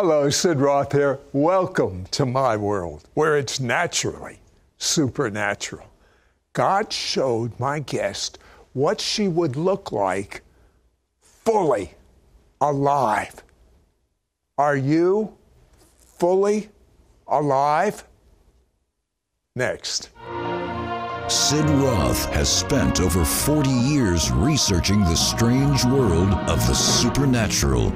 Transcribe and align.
Hello, 0.00 0.30
Sid 0.30 0.60
Roth 0.60 0.92
here. 0.92 1.18
Welcome 1.32 2.04
to 2.12 2.24
my 2.24 2.56
world 2.56 3.08
where 3.14 3.36
it's 3.36 3.58
naturally 3.58 4.38
supernatural. 4.76 5.88
God 6.52 6.92
showed 6.92 7.58
my 7.58 7.80
guest 7.80 8.38
what 8.74 9.00
she 9.00 9.26
would 9.26 9.56
look 9.56 9.90
like 9.90 10.42
fully 11.20 11.94
alive. 12.60 13.42
Are 14.56 14.76
you 14.76 15.36
fully 15.98 16.68
alive? 17.26 18.04
Next. 19.56 20.10
Sid 21.26 21.68
Roth 21.70 22.24
has 22.26 22.48
spent 22.48 23.00
over 23.00 23.24
40 23.24 23.68
years 23.68 24.30
researching 24.30 25.00
the 25.00 25.16
strange 25.16 25.84
world 25.86 26.32
of 26.48 26.64
the 26.68 26.74
supernatural. 26.74 27.92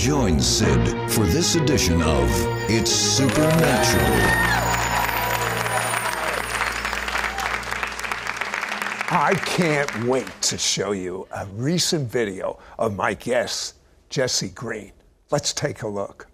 Join 0.00 0.40
Sid 0.40 0.88
for 1.10 1.26
this 1.26 1.56
edition 1.56 2.00
of 2.00 2.26
It's 2.70 2.90
Supernatural. 2.90 4.02
I 9.10 9.38
can't 9.44 10.04
wait 10.04 10.26
to 10.40 10.56
show 10.56 10.92
you 10.92 11.28
a 11.32 11.44
recent 11.48 12.10
video 12.10 12.58
of 12.78 12.96
my 12.96 13.12
guest, 13.12 13.74
Jessi 14.08 14.54
Green. 14.54 14.92
Let's 15.30 15.52
take 15.52 15.82
a 15.82 15.88
look. 15.88 16.29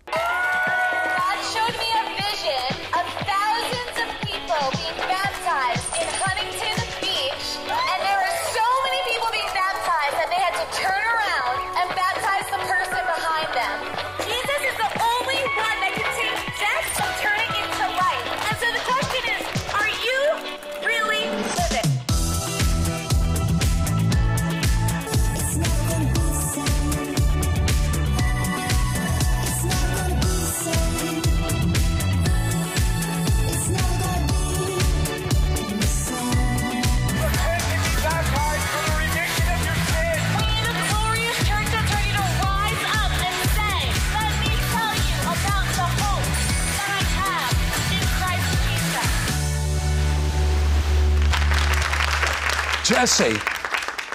Jessi, 53.07 53.39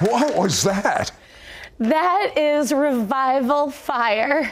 what 0.02 0.36
was 0.36 0.64
that? 0.64 1.14
That 1.80 2.34
is 2.36 2.74
revival 2.74 3.72
fire. 3.72 4.52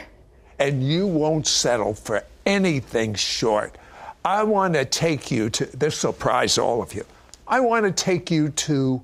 And 0.58 0.82
you 0.82 1.06
won't 1.06 1.46
settle 1.46 1.92
for 1.92 2.24
anything 2.46 3.14
short. 3.14 3.76
I 4.24 4.42
want 4.44 4.72
to 4.74 4.86
take 4.86 5.30
you 5.30 5.50
to 5.50 5.66
this 5.76 5.98
surprise 5.98 6.56
all 6.56 6.82
of 6.82 6.94
you. 6.94 7.04
I 7.46 7.60
want 7.60 7.84
to 7.84 7.92
take 7.92 8.30
you 8.30 8.48
to 8.48 9.02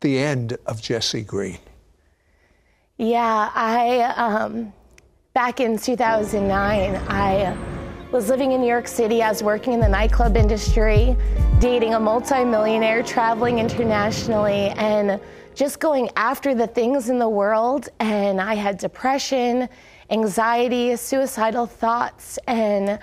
the 0.00 0.18
end 0.18 0.56
of 0.66 0.80
Jessi 0.80 1.24
Green. 1.24 1.58
Yeah, 2.98 3.52
I, 3.54 4.00
um, 4.16 4.72
back 5.34 5.60
in 5.60 5.78
2009, 5.78 6.96
I 7.08 7.56
was 8.12 8.28
living 8.28 8.50
in 8.50 8.60
New 8.60 8.66
York 8.66 8.88
City. 8.88 9.22
I 9.22 9.28
was 9.28 9.40
working 9.40 9.72
in 9.72 9.78
the 9.78 9.88
nightclub 9.88 10.36
industry, 10.36 11.16
dating 11.60 11.94
a 11.94 12.00
multimillionaire, 12.00 13.04
traveling 13.04 13.60
internationally, 13.60 14.70
and 14.70 15.20
just 15.54 15.78
going 15.78 16.10
after 16.16 16.52
the 16.52 16.66
things 16.66 17.08
in 17.08 17.20
the 17.20 17.28
world. 17.28 17.88
And 18.00 18.40
I 18.40 18.54
had 18.54 18.78
depression, 18.78 19.68
anxiety, 20.10 20.96
suicidal 20.96 21.66
thoughts, 21.66 22.36
and 22.48 22.98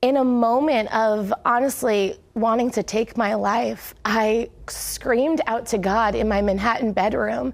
in 0.00 0.16
a 0.16 0.24
moment 0.24 0.90
of 0.94 1.34
honestly 1.44 2.16
wanting 2.32 2.70
to 2.70 2.82
take 2.82 3.18
my 3.18 3.34
life, 3.34 3.94
I 4.06 4.48
screamed 4.66 5.42
out 5.46 5.66
to 5.66 5.78
God 5.78 6.14
in 6.14 6.26
my 6.26 6.40
Manhattan 6.40 6.92
bedroom. 6.94 7.52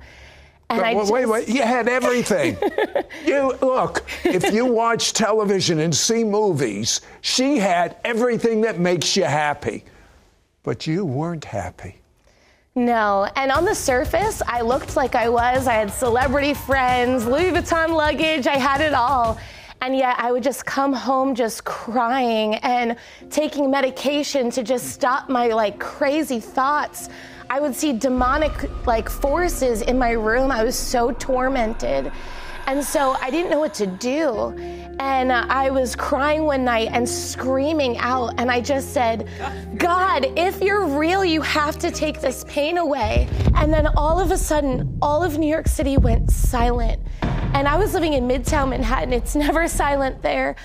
And 0.69 0.81
I 0.81 0.95
wait, 0.95 1.01
just, 1.01 1.13
wait, 1.13 1.27
wait, 1.27 1.49
you 1.49 1.63
had 1.63 1.89
everything. 1.89 2.57
you 3.25 3.53
look, 3.61 4.05
if 4.25 4.53
you 4.53 4.67
watch 4.67 5.13
television 5.13 5.79
and 5.79 5.95
see 5.95 6.25
movies, 6.25 7.03
she 7.21 7.59
had 7.59 7.97
everything 8.05 8.63
that 8.63 8.81
makes 8.81 9.17
you 9.17 9.25
happy. 9.25 9.85
But 10.65 10.87
you 10.87 11.05
weren't 11.05 11.45
happy. 11.45 12.01
No, 12.75 13.27
and 13.37 13.51
on 13.53 13.65
the 13.65 13.75
surface, 13.75 14.43
I 14.47 14.61
looked 14.61 14.97
like 14.97 15.15
I 15.15 15.29
was. 15.29 15.67
I 15.67 15.75
had 15.75 15.91
celebrity 15.91 16.53
friends, 16.53 17.25
Louis 17.25 17.51
Vuitton 17.51 17.89
luggage, 17.89 18.47
I 18.47 18.57
had 18.57 18.83
it 18.83 18.93
all. 18.93 19.39
And 19.81 19.97
yet 19.97 20.17
I 20.19 20.33
would 20.33 20.43
just 20.43 20.67
come 20.67 20.93
home 20.93 21.35
just 21.35 21.65
crying 21.65 22.57
and 22.57 22.97
taking 23.31 23.71
medication 23.71 24.51
to 24.51 24.63
just 24.63 24.89
stop 24.89 25.29
my 25.29 25.49
like 25.49 25.79
crazy 25.79 26.41
thoughts. 26.41 27.09
I 27.49 27.61
would 27.61 27.75
see 27.75 27.93
demonic 27.93 28.53
like 28.87 29.09
forces 29.09 29.83
in 29.83 29.99
my 29.99 30.13
room. 30.13 30.51
I 30.51 30.65
was 30.65 30.77
so 30.77 31.13
tormented. 31.13 32.11
And 32.67 32.83
so 32.83 33.17
I 33.21 33.31
didn't 33.31 33.51
know 33.51 33.61
what 33.61 33.75
to 33.75 33.87
do. 33.87 34.53
And 34.99 35.31
uh, 35.31 35.47
I 35.49 35.71
was 35.71 35.95
crying 35.95 36.45
one 36.45 36.65
night 36.65 36.89
and 36.91 37.09
screaming 37.09 37.97
out. 37.99 38.35
And 38.39 38.51
I 38.51 38.61
just 38.61 38.93
said, 38.93 39.29
God, 39.77 40.27
if 40.37 40.61
you're 40.61 40.85
real, 40.85 41.25
you 41.25 41.41
have 41.43 41.79
to 41.79 41.93
take 41.93 42.21
this 42.21 42.45
pain 42.49 42.79
away. 42.79 43.29
And 43.55 43.73
then 43.73 43.87
all 43.97 44.19
of 44.19 44.33
a 44.33 44.39
sudden, 44.39 44.99
all 45.01 45.23
of 45.23 45.39
New 45.39 45.49
York 45.49 45.69
City 45.69 45.97
went 45.97 46.29
silent. 46.33 47.01
And 47.23 47.69
I 47.69 47.77
was 47.77 47.95
living 47.95 48.15
in 48.15 48.27
Midtown 48.27 48.71
Manhattan. 48.71 49.13
It's 49.13 49.37
never 49.37 49.69
silent 49.83 50.23
there. 50.23 50.57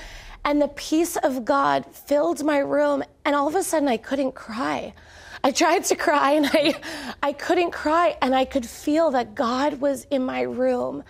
And 0.44 0.59
the 0.59 0.70
peace 0.70 1.18
of 1.18 1.46
God 1.46 1.86
filled 1.86 2.44
my 2.44 2.58
room. 2.58 3.03
And 3.25 3.36
all 3.36 3.47
of 3.47 3.53
a 3.53 3.62
sudden, 3.62 3.88
I 3.88 3.97
couldn't 3.97 4.34
cry. 4.34 4.96
I 5.44 5.52
tried 5.52 5.85
to 5.85 5.96
cry 5.96 6.31
and 6.31 6.47
I, 6.52 6.75
I 7.24 7.34
couldn't 7.34 7.72
cry. 7.72 8.16
And 8.22 8.35
I 8.35 8.46
could 8.46 8.66
feel 8.66 9.12
that 9.12 9.35
God 9.35 9.81
was 9.81 10.06
in 10.12 10.24
my 10.24 10.41
room. 10.41 11.03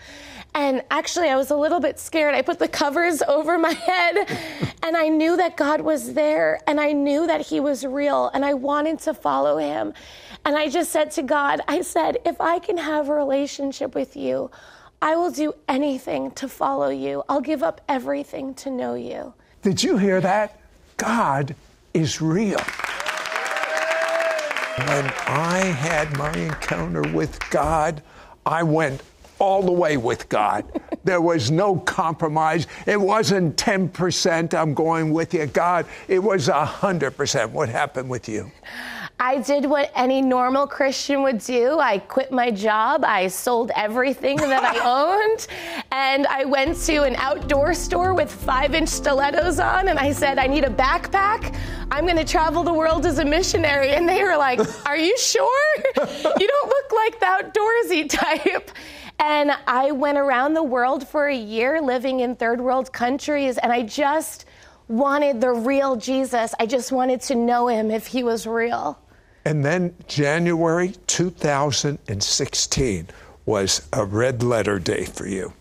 And 0.54 0.84
actually, 0.92 1.30
I 1.30 1.36
was 1.38 1.52
a 1.52 1.56
little 1.56 1.80
bit 1.80 2.00
scared. 2.00 2.34
I 2.34 2.42
put 2.42 2.60
the 2.60 2.68
covers 2.68 3.22
over 3.28 3.58
my 3.58 3.74
head 3.74 4.28
and 4.84 4.98
I 4.98 5.08
knew 5.08 5.38
that 5.38 5.58
God 5.58 5.82
was 5.82 6.14
there 6.14 6.60
and 6.68 6.80
I 6.80 6.92
knew 6.92 7.28
that 7.28 7.42
He 7.42 7.60
was 7.60 7.86
real 7.86 8.30
and 8.34 8.46
I 8.46 8.54
wanted 8.54 9.00
to 9.00 9.14
follow 9.14 9.58
Him. 9.58 9.94
And 10.46 10.56
I 10.56 10.70
just 10.70 10.92
said 10.92 11.12
to 11.12 11.22
God, 11.22 11.62
I 11.68 11.82
said, 11.82 12.18
if 12.26 12.42
I 12.42 12.60
can 12.60 12.78
have 12.78 13.10
a 13.10 13.14
relationship 13.14 13.94
with 13.94 14.16
you, 14.16 14.50
I 15.02 15.16
will 15.16 15.32
do 15.32 15.54
anything 15.68 16.32
to 16.32 16.48
follow 16.48 16.90
you. 16.90 17.24
I'll 17.28 17.42
give 17.42 17.64
up 17.64 17.82
everything 17.88 18.54
to 18.56 18.70
know 18.70 18.94
you. 18.94 19.34
Did 19.62 19.84
you 19.84 19.98
hear 19.98 20.22
that? 20.22 20.60
God 20.98 21.56
is 21.94 22.22
real. 22.22 22.60
When 24.88 25.06
I 25.28 25.60
had 25.60 26.18
my 26.18 26.34
encounter 26.34 27.04
with 27.14 27.40
God, 27.52 28.02
I 28.46 28.64
went 28.64 29.04
all 29.38 29.62
the 29.62 29.72
way 29.72 29.96
with 29.98 30.28
God. 30.28 30.66
There 31.04 31.22
was 31.22 31.50
no 31.50 31.78
compromise. 31.78 32.68
It 32.86 33.02
wasn't 33.02 33.58
10%, 33.58 34.54
I'm 34.54 34.76
going 34.76 35.12
with 35.12 35.34
you. 35.34 35.48
God, 35.48 35.88
it 36.08 36.20
was 36.20 36.48
100%. 36.48 37.50
What 37.50 37.68
happened 37.68 38.08
with 38.08 38.30
you? 38.30 38.52
I 39.24 39.38
did 39.38 39.66
what 39.66 39.92
any 39.94 40.20
normal 40.20 40.66
Christian 40.66 41.22
would 41.22 41.38
do. 41.38 41.78
I 41.78 42.00
quit 42.00 42.32
my 42.32 42.50
job. 42.50 43.06
I 43.06 43.28
sold 43.28 43.70
everything 43.76 44.38
that 44.38 44.64
I 44.64 44.80
owned. 45.30 45.46
And 45.92 46.26
I 46.26 46.44
went 46.46 46.76
to 46.86 47.04
an 47.04 47.16
outdoor 47.18 47.76
store 47.76 48.16
with 48.16 48.32
five 48.32 48.74
inch 48.74 48.90
stilettos 48.90 49.60
on. 49.60 49.90
And 49.90 50.00
I 50.00 50.12
said, 50.12 50.40
I 50.40 50.48
need 50.48 50.64
a 50.64 50.72
backpack. 50.72 51.56
I'm 51.92 52.06
going 52.06 52.18
to 52.18 52.26
travel 52.26 52.64
the 52.64 52.74
world 52.74 53.06
as 53.06 53.20
a 53.20 53.24
missionary. 53.24 53.90
And 53.92 54.10
they 54.10 54.24
were 54.24 54.38
like, 54.38 54.60
Are 54.88 54.98
you 54.98 55.16
sure? 55.20 55.76
you 55.78 56.48
don't 56.48 56.68
look 56.68 56.92
like 56.92 57.20
the 57.20 57.28
outdoorsy 57.28 58.10
type. 58.10 58.72
And 59.20 59.52
I 59.68 59.92
went 59.92 60.18
around 60.18 60.56
the 60.56 60.64
world 60.64 61.08
for 61.08 61.28
a 61.28 61.38
year 61.38 61.80
living 61.80 62.22
in 62.22 62.36
third 62.36 62.60
world 62.60 62.92
countries. 62.92 63.60
And 63.60 63.72
I 63.72 63.84
just 63.84 64.46
wanted 64.88 65.42
the 65.42 65.52
real 65.52 65.96
Jesus. 65.96 66.56
I 66.60 66.66
just 66.66 66.92
wanted 66.92 67.22
to 67.22 67.36
know 67.36 67.68
him 67.68 67.92
if 67.92 68.08
he 68.08 68.24
was 68.24 68.48
real. 68.48 68.98
And 69.46 69.66
then 69.66 69.96
January 70.08 70.94
2016 71.08 73.08
was 73.46 73.88
a 73.92 74.06
red 74.06 74.44
letter 74.44 74.78
day 74.78 75.06
for 75.06 75.28
you. 75.28 75.54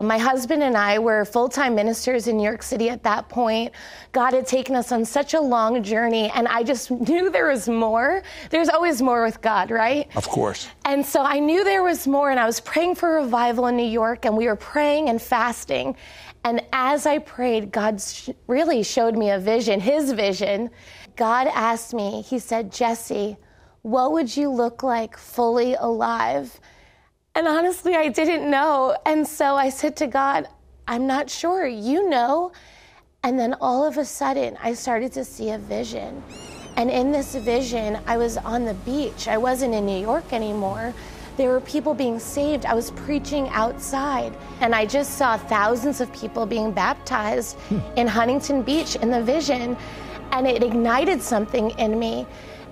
My 0.00 0.18
husband 0.18 0.62
and 0.62 0.76
I 0.76 1.00
were 1.00 1.24
full 1.24 1.48
time 1.48 1.74
ministers 1.74 2.28
in 2.28 2.36
New 2.36 2.44
York 2.44 2.62
City 2.62 2.88
at 2.88 3.02
that 3.02 3.28
point. 3.28 3.72
God 4.12 4.32
had 4.32 4.46
taken 4.46 4.76
us 4.76 4.92
on 4.92 5.04
such 5.04 5.34
a 5.34 5.40
long 5.40 5.82
journey, 5.82 6.30
and 6.30 6.46
I 6.46 6.62
just 6.62 6.92
knew 6.92 7.30
there 7.30 7.48
was 7.48 7.68
more. 7.68 8.22
There's 8.50 8.68
always 8.68 9.02
more 9.02 9.24
with 9.24 9.40
God, 9.40 9.72
right? 9.72 10.08
Of 10.14 10.28
course. 10.28 10.68
And 10.84 11.04
so 11.04 11.24
I 11.24 11.40
knew 11.40 11.64
there 11.64 11.82
was 11.82 12.06
more, 12.06 12.30
and 12.30 12.38
I 12.38 12.46
was 12.46 12.60
praying 12.60 12.94
for 12.94 13.16
revival 13.16 13.66
in 13.66 13.76
New 13.76 13.88
York, 13.88 14.24
and 14.24 14.36
we 14.36 14.46
were 14.46 14.54
praying 14.54 15.08
and 15.08 15.20
fasting. 15.20 15.96
And 16.44 16.62
as 16.72 17.04
I 17.04 17.18
prayed, 17.18 17.72
God 17.72 18.00
really 18.46 18.84
showed 18.84 19.16
me 19.16 19.30
a 19.30 19.38
vision, 19.40 19.80
His 19.80 20.12
vision. 20.12 20.70
God 21.18 21.48
asked 21.48 21.92
me, 21.92 22.22
He 22.22 22.38
said, 22.38 22.70
Jessi, 22.70 23.36
what 23.82 24.12
would 24.12 24.36
you 24.36 24.48
look 24.50 24.84
like 24.84 25.16
fully 25.16 25.74
alive? 25.74 26.60
And 27.34 27.48
honestly, 27.48 27.96
I 27.96 28.08
didn't 28.08 28.48
know. 28.48 28.96
And 29.04 29.26
so 29.26 29.56
I 29.56 29.68
said 29.68 29.96
to 29.96 30.06
God, 30.06 30.46
I'm 30.86 31.08
not 31.08 31.28
sure. 31.28 31.66
You 31.66 32.08
know. 32.08 32.52
And 33.24 33.36
then 33.36 33.54
all 33.60 33.84
of 33.84 33.98
a 33.98 34.04
sudden, 34.04 34.56
I 34.62 34.74
started 34.74 35.12
to 35.14 35.24
see 35.24 35.50
a 35.50 35.58
vision. 35.58 36.22
And 36.76 36.88
in 36.88 37.10
this 37.10 37.34
vision, 37.34 37.98
I 38.06 38.16
was 38.16 38.36
on 38.36 38.64
the 38.64 38.74
beach. 38.74 39.26
I 39.26 39.38
wasn't 39.38 39.74
in 39.74 39.86
New 39.86 40.00
York 40.00 40.32
anymore. 40.32 40.94
There 41.36 41.50
were 41.50 41.60
people 41.60 41.94
being 41.94 42.20
saved. 42.20 42.64
I 42.64 42.74
was 42.74 42.92
preaching 42.92 43.48
outside. 43.48 44.32
And 44.60 44.72
I 44.72 44.86
just 44.86 45.18
saw 45.18 45.36
thousands 45.36 46.00
of 46.00 46.12
people 46.12 46.46
being 46.46 46.70
baptized 46.70 47.56
hmm. 47.68 47.80
in 47.96 48.06
Huntington 48.06 48.62
Beach 48.62 48.94
in 48.94 49.10
the 49.10 49.22
vision. 49.22 49.76
And 50.32 50.46
it 50.46 50.62
ignited 50.62 51.22
something 51.22 51.70
in 51.78 51.98
me. 51.98 52.26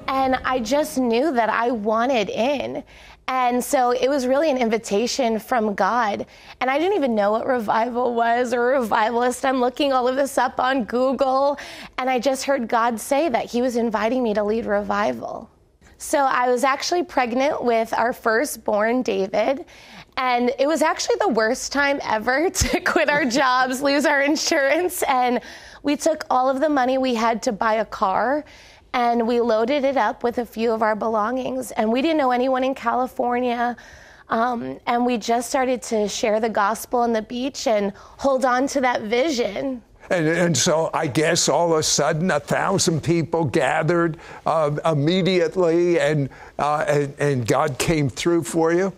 And 0.08 0.37
I 0.44 0.61
just 0.61 0.99
knew 0.99 1.32
that 1.32 1.49
I 1.49 1.70
wanted 1.70 2.29
in. 2.29 2.85
And 3.29 3.62
so 3.62 3.91
it 3.91 4.08
was 4.08 4.26
really 4.26 4.50
an 4.50 4.56
invitation 4.56 5.41
from 5.41 5.75
God. 5.75 6.26
And 6.61 6.70
I 6.70 6.79
didn't 6.79 6.97
even 6.97 7.17
know 7.17 7.32
what 7.32 7.47
revival 7.47 8.14
was 8.14 8.55
or 8.55 8.67
revivalist. 8.69 9.44
I'm 9.44 9.61
looking 9.61 9.93
all 9.93 10.06
of 10.06 10.14
this 10.14 10.38
up 10.38 10.61
on 10.61 10.85
Google. 10.85 11.58
And 11.99 12.08
I 12.08 12.20
just 12.20 12.44
heard 12.44 12.69
God 12.69 13.00
say 13.00 13.29
that 13.29 13.47
He 13.47 13.62
was 13.62 13.76
inviting 13.76 14.23
me 14.23 14.32
to 14.35 14.44
lead 14.44 14.67
revival. 14.67 15.50
So 15.99 16.19
I 16.19 16.50
was 16.50 16.62
actually 16.62 17.02
pregnant 17.02 17.64
with 17.64 17.93
our 17.94 18.12
firstborn, 18.12 19.02
David. 19.02 19.64
And 20.19 20.52
it 20.59 20.67
was 20.67 20.81
actually 20.81 21.17
the 21.19 21.29
worst 21.29 21.73
time 21.73 22.00
ever 22.05 22.49
to 22.55 22.81
quit 22.81 23.11
our 23.11 23.25
jobs, 23.25 23.82
lose 23.82 24.06
our 24.06 24.20
insurance. 24.20 25.02
And 25.02 25.41
we 25.87 25.97
took 25.97 26.25
all 26.31 26.50
of 26.50 26.61
the 26.61 26.69
money 26.69 26.99
we 26.99 27.15
had 27.15 27.41
to 27.44 27.53
buy 27.53 27.75
a 27.75 27.85
car 27.85 28.44
and 28.93 29.25
we 29.25 29.41
loaded 29.41 29.85
it 29.85 29.97
up 29.97 30.25
with 30.25 30.38
a 30.38 30.44
few 30.44 30.73
of 30.73 30.83
our 30.83 30.97
belongings. 30.97 31.71
And 31.71 31.93
we 31.93 32.03
didn't 32.03 32.17
know 32.17 32.33
anyone 32.33 32.65
in 32.65 32.75
California. 32.75 33.77
Um, 34.29 34.81
and 34.87 35.06
we 35.06 35.17
just 35.17 35.49
started 35.49 35.81
to 35.83 36.09
share 36.09 36.41
the 36.41 36.49
gospel 36.49 36.99
on 36.99 37.12
the 37.12 37.23
beach 37.23 37.69
and 37.69 37.93
hold 37.97 38.44
on 38.44 38.67
to 38.69 38.81
that 38.81 39.03
vision. 39.03 39.81
And, 40.11 40.27
and, 40.27 40.56
so 40.56 40.91
I 40.93 41.06
guess 41.06 41.49
all 41.49 41.73
of 41.73 41.79
a 41.79 41.83
sudden 41.85 42.33
a 42.33 42.41
thousand 42.41 43.05
people 43.05 43.44
gathered 43.44 44.19
uh, 44.44 44.77
immediately, 44.85 46.00
and, 46.00 46.29
uh, 46.59 46.85
and, 46.88 47.15
and 47.19 47.47
God 47.47 47.79
came 47.79 48.09
through 48.09 48.43
for 48.43 48.73
you. 48.73 48.93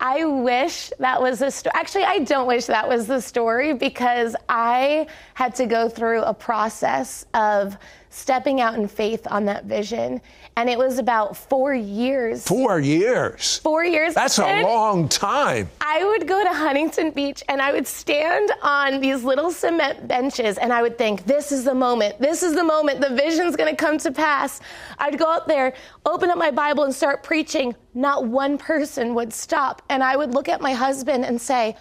I 0.00 0.24
wish 0.24 0.90
that 0.98 1.20
was 1.20 1.40
the 1.40 1.50
story. 1.50 1.72
Actually, 1.74 2.04
I 2.04 2.20
don't 2.20 2.46
wish 2.46 2.64
that 2.66 2.88
was 2.88 3.06
the 3.06 3.20
story 3.20 3.74
because 3.74 4.34
I 4.48 5.06
had 5.34 5.54
to 5.56 5.66
go 5.66 5.90
through 5.90 6.22
a 6.22 6.32
process 6.32 7.26
of 7.34 7.76
stepping 8.10 8.60
out 8.60 8.74
in 8.74 8.88
faith 8.88 9.26
on 9.30 9.44
that 9.46 9.64
vision. 9.64 10.20
And 10.56 10.68
it 10.68 10.76
was 10.76 10.98
about 10.98 11.36
four 11.36 11.72
years. 11.72 12.46
Four 12.46 12.80
years? 12.80 13.58
Four 13.58 13.84
years. 13.84 14.14
That's 14.14 14.38
a 14.38 14.62
long 14.62 15.08
time. 15.08 15.70
I 15.80 16.04
would 16.04 16.26
go 16.26 16.42
to 16.42 16.52
Huntington 16.52 17.12
Beach 17.12 17.42
and 17.48 17.62
I 17.62 17.72
would 17.72 17.86
stand 17.86 18.50
on 18.62 19.00
these 19.00 19.22
little 19.22 19.50
cement 19.52 20.08
benches 20.08 20.58
and 20.58 20.72
I 20.72 20.82
would 20.82 20.98
think, 20.98 21.24
this 21.24 21.52
is 21.52 21.64
the 21.64 21.74
moment. 21.74 22.20
This 22.20 22.42
is 22.42 22.54
the 22.54 22.64
moment. 22.64 23.00
The 23.00 23.14
vision's 23.14 23.54
going 23.54 23.74
to 23.74 23.76
come 23.76 23.96
to 23.98 24.10
pass. 24.10 24.60
I'd 24.98 25.16
go 25.16 25.30
out 25.30 25.46
there, 25.46 25.72
open 26.04 26.30
up 26.30 26.36
my 26.36 26.50
Bible, 26.50 26.84
and 26.84 26.94
start 26.94 27.22
preaching. 27.22 27.74
Not 27.94 28.26
one 28.26 28.58
person 28.58 29.14
would 29.14 29.32
stop. 29.32 29.82
And 29.88 30.02
I 30.02 30.16
would 30.16 30.34
look 30.34 30.48
at 30.48 30.60
my 30.60 30.72
husband 30.72 31.24
and 31.24 31.40
say, 31.40 31.76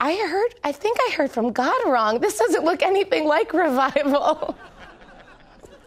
I 0.00 0.16
heard, 0.16 0.54
I 0.64 0.72
think 0.72 0.98
I 1.00 1.12
heard 1.14 1.30
from 1.30 1.52
God 1.52 1.80
wrong. 1.86 2.18
This 2.18 2.36
doesn't 2.36 2.64
look 2.64 2.82
anything 2.82 3.24
like 3.24 3.52
revival. 3.54 4.56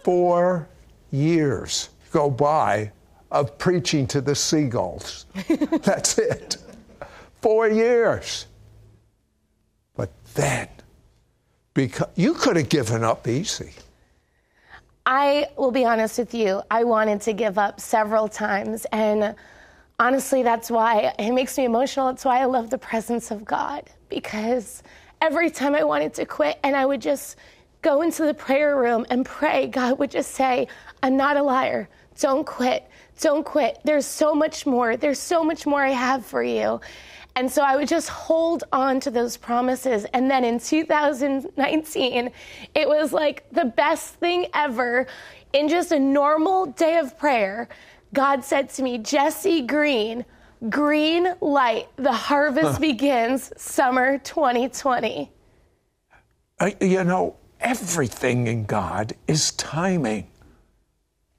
four 0.05 0.69
years 1.09 1.89
go 2.11 2.29
by 2.29 2.91
of 3.31 3.57
preaching 3.57 4.05
to 4.05 4.21
the 4.21 4.35
seagulls. 4.35 5.25
That's 5.81 6.19
it. 6.19 6.57
Four 7.41 7.69
years. 7.69 8.45
But 9.95 10.11
then, 10.35 10.69
because 11.73 12.09
you 12.13 12.35
could 12.35 12.55
have 12.55 12.69
given 12.69 13.03
up 13.03 13.27
easy. 13.27 13.71
I 15.07 15.47
will 15.57 15.71
be 15.71 15.85
honest 15.85 16.19
with 16.19 16.35
you, 16.35 16.61
I 16.69 16.83
wanted 16.83 17.19
to 17.21 17.33
give 17.33 17.57
up 17.57 17.79
several 17.79 18.27
times. 18.27 18.85
And 18.91 19.33
honestly, 19.99 20.43
that's 20.43 20.69
why 20.69 21.15
it 21.17 21.31
makes 21.31 21.57
me 21.57 21.65
emotional. 21.65 22.07
That's 22.09 22.25
why 22.25 22.41
I 22.41 22.45
love 22.45 22.69
the 22.69 22.77
presence 22.77 23.31
of 23.31 23.43
God. 23.43 23.89
Because 24.09 24.83
every 25.19 25.49
time 25.49 25.73
I 25.73 25.83
wanted 25.83 26.13
to 26.13 26.27
quit, 26.27 26.59
and 26.63 26.75
I 26.75 26.85
would 26.85 27.01
just 27.01 27.37
go 27.85 28.01
into 28.01 28.25
the 28.25 28.33
prayer 28.33 28.75
room 28.75 29.05
and 29.11 29.23
pray, 29.23 29.67
God 29.67 29.99
would 29.99 30.09
just 30.09 30.31
say, 30.31 30.67
I'm 31.03 31.15
not 31.15 31.37
a 31.37 31.43
liar. 31.43 31.87
Don't 32.19 32.43
quit. 32.43 32.89
Don't 33.21 33.45
quit. 33.45 33.79
There's 33.83 34.07
so 34.07 34.33
much 34.33 34.65
more. 34.65 34.97
There's 34.97 35.19
so 35.19 35.43
much 35.43 35.67
more 35.67 35.83
I 35.83 35.91
have 35.91 36.25
for 36.25 36.41
you. 36.41 36.81
And 37.35 37.51
so 37.51 37.61
I 37.61 37.75
would 37.75 37.87
just 37.87 38.09
hold 38.09 38.63
on 38.71 38.99
to 39.01 39.11
those 39.11 39.37
promises. 39.37 40.05
And 40.13 40.31
then 40.31 40.43
in 40.43 40.59
2019, 40.59 42.31
it 42.73 42.87
was 42.87 43.13
like 43.13 43.47
the 43.51 43.65
best 43.65 44.15
thing 44.15 44.47
ever. 44.55 45.05
In 45.53 45.69
just 45.69 45.91
a 45.91 45.99
normal 45.99 46.65
day 46.65 46.97
of 46.97 47.19
prayer, 47.19 47.69
God 48.13 48.43
said 48.43 48.69
to 48.71 48.83
me, 48.83 48.97
Jessi 48.97 49.67
Green, 49.67 50.25
green 50.69 51.35
light, 51.39 51.89
the 51.97 52.11
harvest 52.11 52.73
huh. 52.73 52.79
begins 52.79 53.51
summer 53.57 54.17
2020. 54.17 55.31
you 56.81 57.03
know, 57.03 57.35
everything 57.65 58.45
in 58.45 58.63
God 58.63 59.13
is 59.27 59.51
timing. 59.53 60.27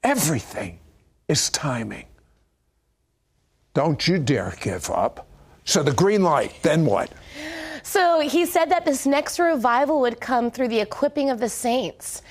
Everything 0.03 0.79
is 1.29 1.49
timing. 1.49 2.05
Don't 3.73 4.07
you 4.07 4.19
dare 4.19 4.53
give 4.59 4.91
up. 4.91 5.25
So 5.63 5.83
the 5.83 5.93
green 5.93 6.23
light, 6.23 6.53
then 6.61 6.85
what? 6.85 7.11
So 7.81 8.19
he 8.19 8.45
said 8.45 8.65
that 8.65 8.83
this 8.83 9.05
next 9.05 9.39
revival 9.39 10.01
would 10.01 10.19
come 10.19 10.51
through 10.51 10.67
the 10.67 10.81
equipping 10.81 11.29
of 11.29 11.39
the 11.39 11.49
saints 11.49 12.21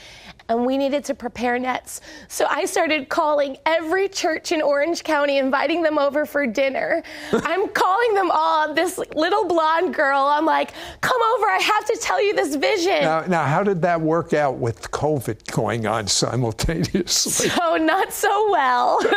and 0.48 0.64
we 0.64 0.78
needed 0.78 1.04
to 1.06 1.14
prepare 1.14 1.58
nets. 1.58 2.00
So 2.28 2.46
I 2.48 2.64
started 2.64 3.08
calling 3.08 3.56
every 3.66 4.08
church 4.08 4.52
in 4.52 4.62
Orange 4.62 5.04
County, 5.04 5.38
inviting 5.38 5.82
them 5.82 5.98
over 5.98 6.26
for 6.26 6.46
dinner. 6.46 7.02
I'm 7.32 7.68
calling 7.68 8.14
them 8.14 8.30
all. 8.30 8.74
This 8.74 8.98
little 9.14 9.46
blonde 9.46 9.94
girl, 9.94 10.24
I'm 10.24 10.44
like, 10.44 10.72
come 11.00 11.20
over, 11.34 11.46
I 11.46 11.58
have 11.58 11.84
to 11.86 11.98
tell 12.00 12.22
you 12.22 12.34
this 12.34 12.54
vision. 12.54 13.02
Now, 13.02 13.20
now 13.22 13.44
how 13.44 13.62
did 13.62 13.82
that 13.82 14.00
work 14.00 14.32
out 14.34 14.56
with 14.56 14.90
COVID 14.90 15.50
going 15.52 15.86
on 15.86 16.06
simultaneously? 16.06 17.48
So, 17.48 17.76
not 17.76 18.12
so 18.12 18.50
well. 18.50 19.00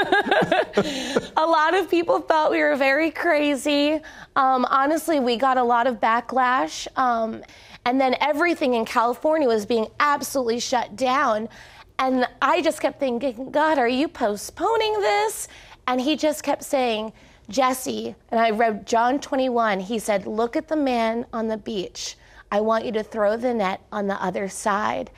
a 1.37 1.45
lot 1.45 1.73
of 1.73 1.89
people 1.89 2.19
thought 2.19 2.51
we 2.51 2.59
were 2.59 2.75
very 2.75 3.11
crazy. 3.11 3.99
Um, 4.35 4.65
honestly, 4.65 5.19
we 5.19 5.37
got 5.37 5.57
a 5.57 5.63
lot 5.63 5.87
of 5.87 5.99
backlash. 5.99 6.87
Um, 6.95 7.43
and 7.85 7.99
then 7.99 8.15
everything 8.19 8.73
in 8.73 8.85
California 8.85 9.47
was 9.47 9.65
being 9.65 9.87
absolutely 9.99 10.59
shut 10.59 10.95
down. 10.95 11.49
And 11.97 12.27
I 12.41 12.61
just 12.61 12.81
kept 12.81 12.99
thinking, 12.99 13.51
God, 13.51 13.77
are 13.77 13.87
you 13.87 14.07
postponing 14.07 14.93
this? 14.99 15.47
And 15.87 15.99
he 15.99 16.15
just 16.15 16.43
kept 16.43 16.63
saying, 16.63 17.13
Jessi, 17.49 18.15
and 18.29 18.39
I 18.39 18.51
read 18.51 18.85
John 18.85 19.19
21, 19.19 19.79
he 19.79 19.97
said, 19.97 20.27
Look 20.27 20.55
at 20.55 20.67
the 20.67 20.75
man 20.75 21.25
on 21.33 21.47
the 21.47 21.57
beach. 21.57 22.15
I 22.51 22.61
want 22.61 22.85
you 22.85 22.91
to 22.93 23.03
throw 23.03 23.37
the 23.37 23.53
net 23.53 23.81
on 23.91 24.07
the 24.07 24.21
other 24.23 24.49
side. 24.49 25.11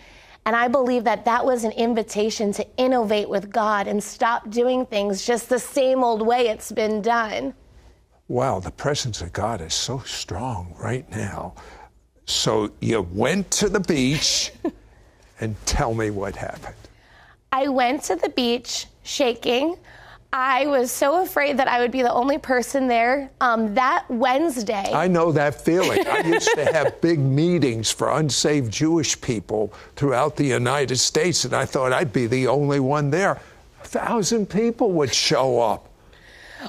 And 0.46 0.56
I 0.56 0.68
believe 0.68 1.04
that 1.04 1.26
that 1.26 1.46
was 1.46 1.64
an 1.64 1.72
invitation 1.74 2.52
to 2.54 2.66
innovate 2.78 3.30
with 3.30 3.52
God 3.52 3.88
and 3.88 4.04
stop 4.04 4.50
doing 4.50 4.86
things 4.86 5.26
just 5.26 5.50
the 5.50 5.60
same 5.60 6.04
old 6.04 6.26
way 6.26 6.48
it's 6.48 6.72
been 6.72 7.02
done. 7.02 7.54
Wow, 8.28 8.60
the 8.60 8.72
presence 8.72 9.22
of 9.22 9.34
God 9.34 9.62
is 9.62 9.74
so 9.74 10.00
strong 10.00 10.74
right 10.80 11.10
now. 11.12 11.54
So 12.26 12.72
you 12.80 13.02
went 13.14 13.52
to 13.52 13.70
the 13.70 13.80
beach 13.80 14.52
and 15.40 15.56
tell 15.66 15.94
me 15.94 16.10
what 16.12 16.36
happened. 16.36 16.76
I 17.52 17.68
went 17.68 18.04
to 18.04 18.16
the 18.16 18.30
beach 18.30 18.88
shaking. 19.04 19.76
I 20.34 20.66
was 20.68 20.92
so 20.92 21.22
afraid 21.24 21.58
that 21.58 21.68
I 21.68 21.82
would 21.82 21.92
be 21.92 22.02
the 22.02 22.14
only 22.14 22.38
person 22.38 22.88
there. 22.88 23.30
Um, 23.42 23.74
that 23.76 24.06
Wednesday. 24.10 24.90
I 24.94 25.10
know 25.10 25.34
that 25.34 25.62
feeling. 25.62 26.08
I 26.08 26.22
used 26.22 26.50
to 26.56 26.72
have 26.72 27.02
big 27.02 27.20
meetings 27.20 27.92
for 27.92 28.12
unsaved 28.12 28.72
Jewish 28.72 29.20
people 29.20 29.74
throughout 29.98 30.38
the 30.38 30.46
United 30.46 30.96
States, 30.98 31.44
and 31.44 31.54
I 31.54 31.66
thought 31.66 31.92
I'd 31.92 32.14
be 32.14 32.28
the 32.28 32.48
only 32.48 32.80
one 32.80 33.10
there. 33.10 33.42
A 33.84 33.88
thousand 33.88 34.50
people 34.50 34.92
would 34.94 35.14
show 35.14 35.60
up. 35.60 35.91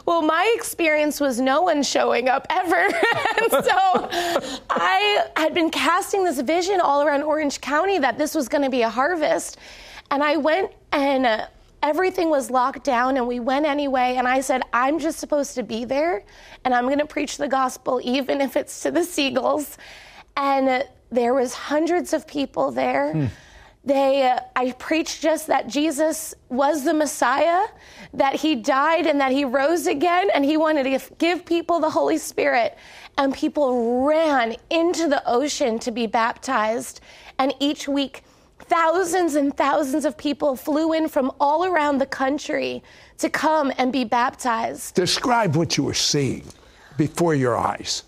Well, 0.06 0.22
my 0.22 0.52
experience 0.56 1.20
was 1.20 1.40
no 1.40 1.62
one 1.62 1.82
showing 1.82 2.28
up 2.28 2.46
ever. 2.50 2.76
and 2.84 3.50
so 3.50 4.08
I 4.70 5.26
had 5.36 5.54
been 5.54 5.70
casting 5.70 6.24
this 6.24 6.40
vision 6.40 6.80
all 6.80 7.02
around 7.02 7.22
Orange 7.22 7.60
County 7.60 7.98
that 7.98 8.18
this 8.18 8.34
was 8.34 8.48
going 8.48 8.64
to 8.64 8.70
be 8.70 8.82
a 8.82 8.90
harvest. 8.90 9.58
And 10.10 10.22
I 10.22 10.36
went 10.36 10.72
and 10.92 11.26
uh, 11.26 11.46
everything 11.82 12.30
was 12.30 12.50
locked 12.50 12.84
down 12.84 13.16
and 13.16 13.26
we 13.26 13.40
went 13.40 13.66
anyway 13.66 14.14
and 14.16 14.28
i 14.28 14.40
said 14.40 14.62
i'm 14.72 14.98
just 14.98 15.18
supposed 15.18 15.54
to 15.54 15.62
be 15.62 15.84
there 15.84 16.22
and 16.64 16.72
i'm 16.72 16.84
going 16.84 16.98
to 16.98 17.06
preach 17.06 17.36
the 17.36 17.48
gospel 17.48 18.00
even 18.04 18.40
if 18.40 18.56
it's 18.56 18.82
to 18.82 18.90
the 18.90 19.02
seagulls 19.02 19.76
and 20.36 20.68
uh, 20.68 20.82
there 21.10 21.34
was 21.34 21.52
hundreds 21.52 22.12
of 22.12 22.26
people 22.26 22.70
there 22.70 23.12
hmm. 23.12 23.26
They 23.84 24.30
uh, 24.30 24.38
i 24.54 24.70
preached 24.72 25.20
just 25.20 25.46
that 25.46 25.66
jesus 25.66 26.34
was 26.48 26.84
the 26.84 26.94
messiah 26.94 27.62
that 28.14 28.34
he 28.34 28.54
died 28.54 29.06
and 29.06 29.20
that 29.20 29.32
he 29.32 29.44
rose 29.44 29.86
again 29.86 30.28
and 30.34 30.44
he 30.44 30.56
wanted 30.56 30.84
to 30.84 31.14
give 31.16 31.44
people 31.44 31.80
the 31.80 31.90
holy 31.90 32.18
spirit 32.18 32.76
and 33.18 33.34
people 33.34 34.04
ran 34.04 34.54
into 34.70 35.08
the 35.08 35.22
ocean 35.26 35.78
to 35.78 35.90
be 35.90 36.06
baptized 36.06 37.00
and 37.38 37.52
each 37.60 37.88
week 37.88 38.22
Thousands 38.66 39.34
and 39.34 39.54
thousands 39.56 40.04
of 40.04 40.16
people 40.16 40.56
flew 40.56 40.92
in 40.92 41.08
from 41.08 41.32
all 41.40 41.64
around 41.64 41.98
the 41.98 42.06
country 42.06 42.82
to 43.18 43.28
come 43.28 43.72
and 43.76 43.92
be 43.92 44.04
baptized. 44.04 44.94
Describe 44.94 45.56
what 45.56 45.76
you 45.76 45.82
were 45.82 45.94
seeing 45.94 46.44
before 46.96 47.34
your 47.34 47.56
eyes. 47.56 48.04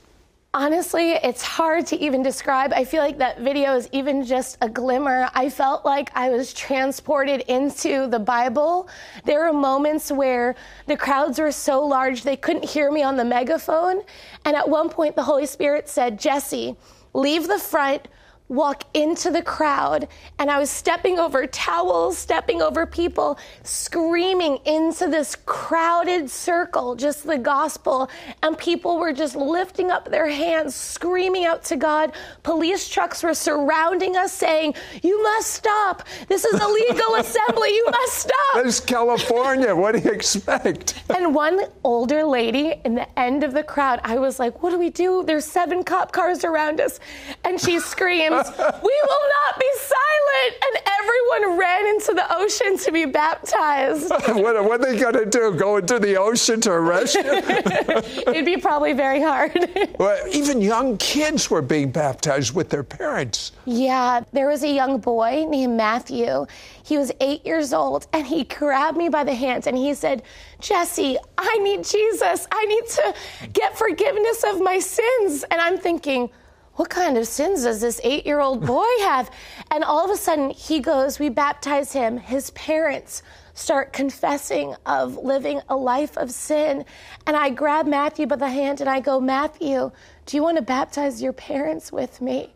Honestly, 0.56 1.10
it's 1.10 1.42
hard 1.42 1.84
to 1.84 1.96
even 1.96 2.22
describe. 2.22 2.72
I 2.72 2.84
feel 2.84 3.02
like 3.02 3.18
that 3.18 3.40
video 3.40 3.74
is 3.74 3.88
even 3.90 4.24
just 4.24 4.56
a 4.60 4.68
glimmer. 4.68 5.28
I 5.34 5.50
felt 5.50 5.84
like 5.84 6.12
I 6.14 6.30
was 6.30 6.54
transported 6.54 7.40
into 7.48 8.06
the 8.06 8.20
Bible. 8.20 8.88
There 9.24 9.40
were 9.40 9.52
moments 9.52 10.12
where 10.12 10.54
the 10.86 10.96
crowds 10.96 11.40
were 11.40 11.50
so 11.50 11.84
large 11.84 12.22
they 12.22 12.36
couldn't 12.36 12.66
hear 12.66 12.92
me 12.92 13.02
on 13.02 13.16
the 13.16 13.24
megaphone. 13.24 14.02
And 14.44 14.54
at 14.54 14.68
one 14.68 14.90
point, 14.90 15.16
the 15.16 15.24
Holy 15.24 15.46
Spirit 15.46 15.88
said, 15.88 16.20
Jessi, 16.20 16.76
leave 17.14 17.48
the 17.48 17.58
front, 17.58 18.06
walk 18.54 18.84
into 18.94 19.30
the 19.30 19.42
crowd 19.42 20.08
and 20.38 20.50
I 20.50 20.58
was 20.58 20.70
stepping 20.70 21.18
over 21.18 21.46
towels, 21.46 22.16
stepping 22.16 22.62
over 22.62 22.86
people, 22.86 23.38
screaming 23.62 24.58
into 24.64 25.08
this 25.08 25.36
crowded 25.46 26.30
circle, 26.30 26.94
just 26.94 27.26
the 27.26 27.38
gospel. 27.38 28.08
And 28.42 28.56
people 28.56 28.98
were 28.98 29.12
just 29.12 29.36
lifting 29.36 29.90
up 29.90 30.10
their 30.10 30.28
hands, 30.28 30.74
screaming 30.74 31.44
out 31.44 31.64
to 31.64 31.76
God. 31.76 32.12
Police 32.42 32.88
trucks 32.88 33.22
were 33.22 33.34
surrounding 33.34 34.16
us 34.16 34.32
saying, 34.32 34.74
You 35.02 35.22
must 35.22 35.50
stop. 35.50 36.02
This 36.28 36.44
is 36.44 36.60
a 36.60 36.68
legal 36.68 37.14
assembly. 37.16 37.68
You 37.70 37.86
must 37.90 38.14
stop. 38.14 38.54
This 38.54 38.78
is 38.78 38.80
California. 38.80 39.74
What 39.74 39.92
do 39.92 40.00
you 40.00 40.10
expect? 40.10 41.02
and 41.10 41.34
one 41.34 41.60
older 41.82 42.24
lady 42.24 42.74
in 42.84 42.94
the 42.94 43.18
end 43.18 43.42
of 43.44 43.52
the 43.52 43.62
crowd, 43.62 44.00
I 44.04 44.18
was 44.18 44.38
like, 44.38 44.62
What 44.62 44.70
do 44.70 44.78
we 44.78 44.90
do? 44.90 45.24
There's 45.24 45.44
seven 45.44 45.82
cop 45.84 46.12
cars 46.12 46.44
around 46.44 46.80
us. 46.80 47.00
And 47.44 47.60
she 47.60 47.80
screamed, 47.80 48.43
we 48.50 49.02
will 49.08 49.24
not 49.38 49.58
be 49.58 49.70
silent. 49.74 50.64
And 50.64 50.94
everyone 51.04 51.58
ran 51.58 51.86
into 51.86 52.12
the 52.14 52.26
ocean 52.36 52.78
to 52.78 52.92
be 52.92 53.04
baptized. 53.04 54.10
what, 54.10 54.64
what, 54.64 54.80
are 54.80 54.92
they 54.92 54.98
going 54.98 55.14
to 55.14 55.26
do? 55.26 55.52
Go 55.52 55.76
into 55.78 55.98
the 55.98 56.16
ocean 56.16 56.60
to 56.62 56.72
arrest 56.72 57.14
you? 57.14 57.22
It'd 58.32 58.44
be 58.44 58.56
probably 58.56 58.92
very 58.92 59.20
hard. 59.20 59.52
well, 59.98 60.26
even 60.30 60.60
young 60.60 60.96
kids 60.98 61.50
were 61.50 61.62
being 61.62 61.90
baptized 61.90 62.54
with 62.54 62.70
their 62.70 62.84
parents. 62.84 63.52
Yeah, 63.64 64.22
there 64.32 64.48
was 64.48 64.62
a 64.62 64.70
young 64.70 64.98
boy 64.98 65.46
named 65.48 65.76
Matthew. 65.76 66.46
He 66.84 66.98
was 66.98 67.10
eight 67.20 67.46
years 67.46 67.72
old, 67.72 68.06
and 68.12 68.26
he 68.26 68.44
grabbed 68.44 68.98
me 68.98 69.08
by 69.08 69.24
the 69.24 69.34
hands 69.34 69.66
and 69.66 69.76
he 69.76 69.94
said, 69.94 70.22
Jessi, 70.60 71.16
I 71.38 71.58
need 71.58 71.84
Jesus. 71.84 72.46
I 72.52 72.64
need 72.66 72.86
to 72.86 73.14
get 73.52 73.76
forgiveness 73.76 74.44
of 74.44 74.60
my 74.60 74.78
sins. 74.78 75.44
And 75.50 75.60
I'm 75.60 75.78
thinking, 75.78 76.30
what 76.76 76.90
kind 76.90 77.16
of 77.16 77.26
sins 77.26 77.64
does 77.64 77.80
this 77.80 78.00
eight 78.04 78.26
year 78.26 78.40
old 78.40 78.64
boy 78.66 78.86
have? 79.00 79.30
And 79.70 79.84
all 79.84 80.04
of 80.04 80.10
a 80.10 80.16
sudden, 80.16 80.50
he 80.50 80.80
goes, 80.80 81.18
we 81.18 81.28
baptize 81.28 81.92
him. 81.92 82.18
His 82.18 82.50
parents 82.50 83.22
start 83.54 83.92
confessing 83.92 84.74
of 84.84 85.16
living 85.16 85.60
a 85.68 85.76
life 85.76 86.16
of 86.16 86.30
sin. 86.30 86.84
And 87.26 87.36
I 87.36 87.50
grab 87.50 87.86
Matthew 87.86 88.26
by 88.26 88.36
the 88.36 88.48
hand 88.48 88.80
and 88.80 88.90
I 88.90 89.00
go, 89.00 89.20
Matthew, 89.20 89.92
do 90.26 90.36
you 90.36 90.42
want 90.42 90.56
to 90.56 90.62
baptize 90.62 91.22
your 91.22 91.32
parents 91.32 91.92
with 91.92 92.20
me? 92.20 92.52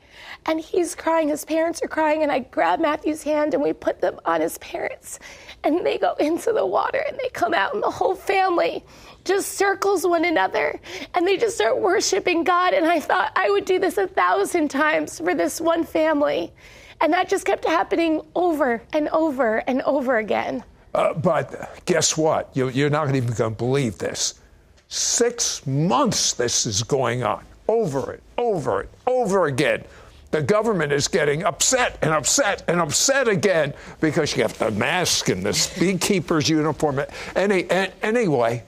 And 0.46 0.60
he's 0.60 0.94
crying, 0.96 1.28
his 1.28 1.44
parents 1.44 1.80
are 1.82 1.88
crying, 1.88 2.22
and 2.22 2.32
I 2.32 2.40
grab 2.40 2.80
Matthew's 2.80 3.22
hand 3.22 3.54
and 3.54 3.62
we 3.62 3.72
put 3.72 4.00
them 4.00 4.18
on 4.24 4.40
his 4.40 4.58
parents. 4.58 5.20
And 5.62 5.86
they 5.86 5.98
go 5.98 6.14
into 6.14 6.52
the 6.52 6.66
water 6.66 7.02
and 7.06 7.16
they 7.18 7.28
come 7.28 7.54
out, 7.54 7.74
and 7.74 7.82
the 7.82 7.90
whole 7.90 8.14
family 8.14 8.84
just 9.28 9.52
circles 9.52 10.06
one 10.06 10.24
another 10.24 10.80
and 11.14 11.26
they 11.26 11.36
just 11.36 11.56
start 11.56 11.78
worshiping 11.78 12.42
God. 12.42 12.72
And 12.74 12.86
I 12.86 12.98
thought 12.98 13.30
I 13.36 13.50
would 13.50 13.64
do 13.64 13.78
this 13.78 13.98
a 13.98 14.08
thousand 14.08 14.68
times 14.68 15.18
for 15.18 15.34
this 15.34 15.60
one 15.60 15.84
family. 15.84 16.52
And 17.00 17.12
that 17.12 17.28
just 17.28 17.44
kept 17.44 17.64
happening 17.64 18.22
over 18.34 18.82
and 18.92 19.08
over 19.10 19.58
and 19.68 19.82
over 19.82 20.16
again. 20.16 20.64
Uh, 20.94 21.14
but 21.14 21.84
guess 21.84 22.16
what? 22.16 22.50
You, 22.54 22.70
you're 22.70 22.90
not 22.90 23.14
even 23.14 23.32
going 23.34 23.52
to 23.52 23.56
believe 23.56 23.98
this. 23.98 24.40
Six 24.88 25.64
months 25.66 26.32
this 26.32 26.64
is 26.66 26.82
going 26.82 27.22
on, 27.22 27.44
over 27.68 28.14
it, 28.14 28.22
over 28.38 28.80
it, 28.80 28.90
over 29.06 29.46
again. 29.46 29.84
The 30.30 30.42
government 30.42 30.92
is 30.92 31.08
getting 31.08 31.44
upset 31.44 31.98
and 32.02 32.10
upset 32.10 32.62
and 32.68 32.80
upset 32.80 33.28
again 33.28 33.74
because 34.00 34.36
you 34.36 34.42
have 34.42 34.58
the 34.58 34.70
mask 34.70 35.28
and 35.28 35.42
the 35.42 35.70
beekeeper's 35.78 36.48
uniform. 36.48 37.00
Any, 37.36 37.70
anyway, 38.02 38.64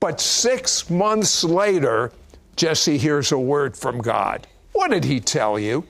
but 0.00 0.20
six 0.20 0.88
months 0.88 1.44
later, 1.44 2.10
Jessi 2.56 2.96
hears 2.96 3.32
a 3.32 3.38
word 3.38 3.76
from 3.76 3.98
God. 3.98 4.46
What 4.72 4.90
did 4.90 5.04
he 5.04 5.20
tell 5.20 5.58
you? 5.58 5.84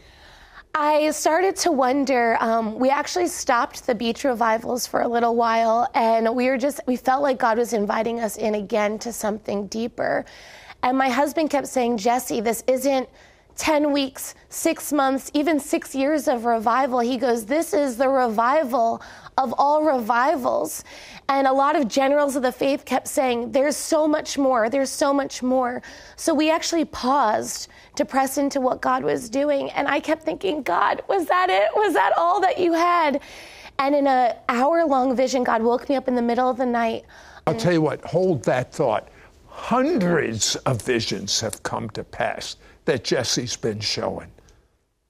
I 0.74 1.10
started 1.10 1.56
to 1.56 1.72
wonder. 1.72 2.36
Um, 2.40 2.78
we 2.78 2.90
actually 2.90 3.28
stopped 3.28 3.86
the 3.86 3.94
beach 3.94 4.24
revivals 4.24 4.86
for 4.86 5.00
a 5.00 5.08
little 5.08 5.34
while, 5.36 5.88
and 5.94 6.34
we 6.34 6.48
were 6.48 6.58
just, 6.58 6.80
we 6.86 6.96
felt 6.96 7.22
like 7.22 7.38
God 7.38 7.58
was 7.58 7.72
inviting 7.72 8.20
us 8.20 8.36
in 8.36 8.54
again 8.54 8.98
to 9.00 9.12
something 9.12 9.66
deeper. 9.68 10.24
And 10.82 10.96
my 10.96 11.08
husband 11.08 11.50
kept 11.50 11.66
saying, 11.66 11.98
Jessi, 11.98 12.42
this 12.42 12.64
isn't 12.66 13.08
10 13.60 13.92
weeks, 13.92 14.34
six 14.48 14.90
months, 14.90 15.30
even 15.34 15.60
six 15.60 15.94
years 15.94 16.28
of 16.28 16.46
revival. 16.46 16.98
He 16.98 17.18
goes, 17.18 17.44
This 17.44 17.74
is 17.74 17.98
the 17.98 18.08
revival 18.08 19.02
of 19.36 19.54
all 19.58 19.84
revivals. 19.84 20.82
And 21.28 21.46
a 21.46 21.52
lot 21.52 21.76
of 21.76 21.86
generals 21.86 22.36
of 22.36 22.42
the 22.42 22.52
faith 22.52 22.86
kept 22.86 23.06
saying, 23.06 23.52
There's 23.52 23.76
so 23.76 24.08
much 24.08 24.38
more, 24.38 24.70
there's 24.70 24.88
so 24.88 25.12
much 25.12 25.42
more. 25.42 25.82
So 26.16 26.32
we 26.32 26.50
actually 26.50 26.86
paused 26.86 27.68
to 27.96 28.06
press 28.06 28.38
into 28.38 28.62
what 28.62 28.80
God 28.80 29.04
was 29.04 29.28
doing. 29.28 29.70
And 29.72 29.86
I 29.86 30.00
kept 30.00 30.22
thinking, 30.22 30.62
God, 30.62 31.02
was 31.06 31.26
that 31.26 31.50
it? 31.50 31.68
Was 31.76 31.92
that 31.92 32.14
all 32.16 32.40
that 32.40 32.58
you 32.58 32.72
had? 32.72 33.20
And 33.78 33.94
in 33.94 34.06
an 34.06 34.36
hour 34.48 34.86
long 34.86 35.14
vision, 35.14 35.44
God 35.44 35.62
woke 35.62 35.86
me 35.90 35.96
up 35.96 36.08
in 36.08 36.14
the 36.14 36.22
middle 36.22 36.48
of 36.48 36.56
the 36.56 36.64
night. 36.64 37.04
I'll 37.46 37.54
tell 37.54 37.74
you 37.74 37.82
what, 37.82 38.02
hold 38.06 38.42
that 38.44 38.72
thought. 38.72 39.10
Hundreds 39.48 40.56
of 40.56 40.80
visions 40.80 41.38
have 41.40 41.62
come 41.62 41.90
to 41.90 42.02
pass 42.02 42.56
that 42.90 43.04
Jessi's 43.04 43.54
been 43.54 43.78
showing. 43.78 44.32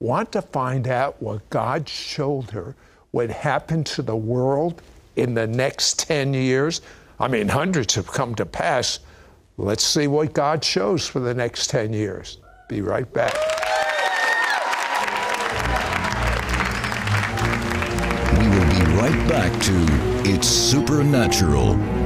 Want 0.00 0.32
to 0.32 0.42
find 0.42 0.86
out 0.86 1.22
what 1.22 1.48
God 1.48 1.88
showed 1.88 2.50
her 2.50 2.76
would 3.12 3.30
happen 3.30 3.84
to 3.84 4.02
the 4.02 4.14
world 4.14 4.82
in 5.16 5.32
the 5.32 5.46
next 5.46 5.98
10 6.00 6.34
years. 6.34 6.82
I 7.18 7.26
mean, 7.28 7.48
hundreds 7.48 7.94
have 7.94 8.06
come 8.06 8.34
to 8.34 8.44
pass. 8.44 8.98
Let's 9.56 9.82
see 9.82 10.08
what 10.08 10.34
God 10.34 10.62
shows 10.62 11.08
for 11.08 11.20
the 11.20 11.32
next 11.32 11.70
10 11.70 11.94
years. 11.94 12.36
Be 12.68 12.82
right 12.82 13.10
back. 13.14 13.32
We 18.38 18.46
will 18.46 18.68
be 18.68 18.92
right 19.00 19.26
back 19.26 19.58
to 19.62 20.30
It's 20.30 20.46
Supernatural. 20.46 21.99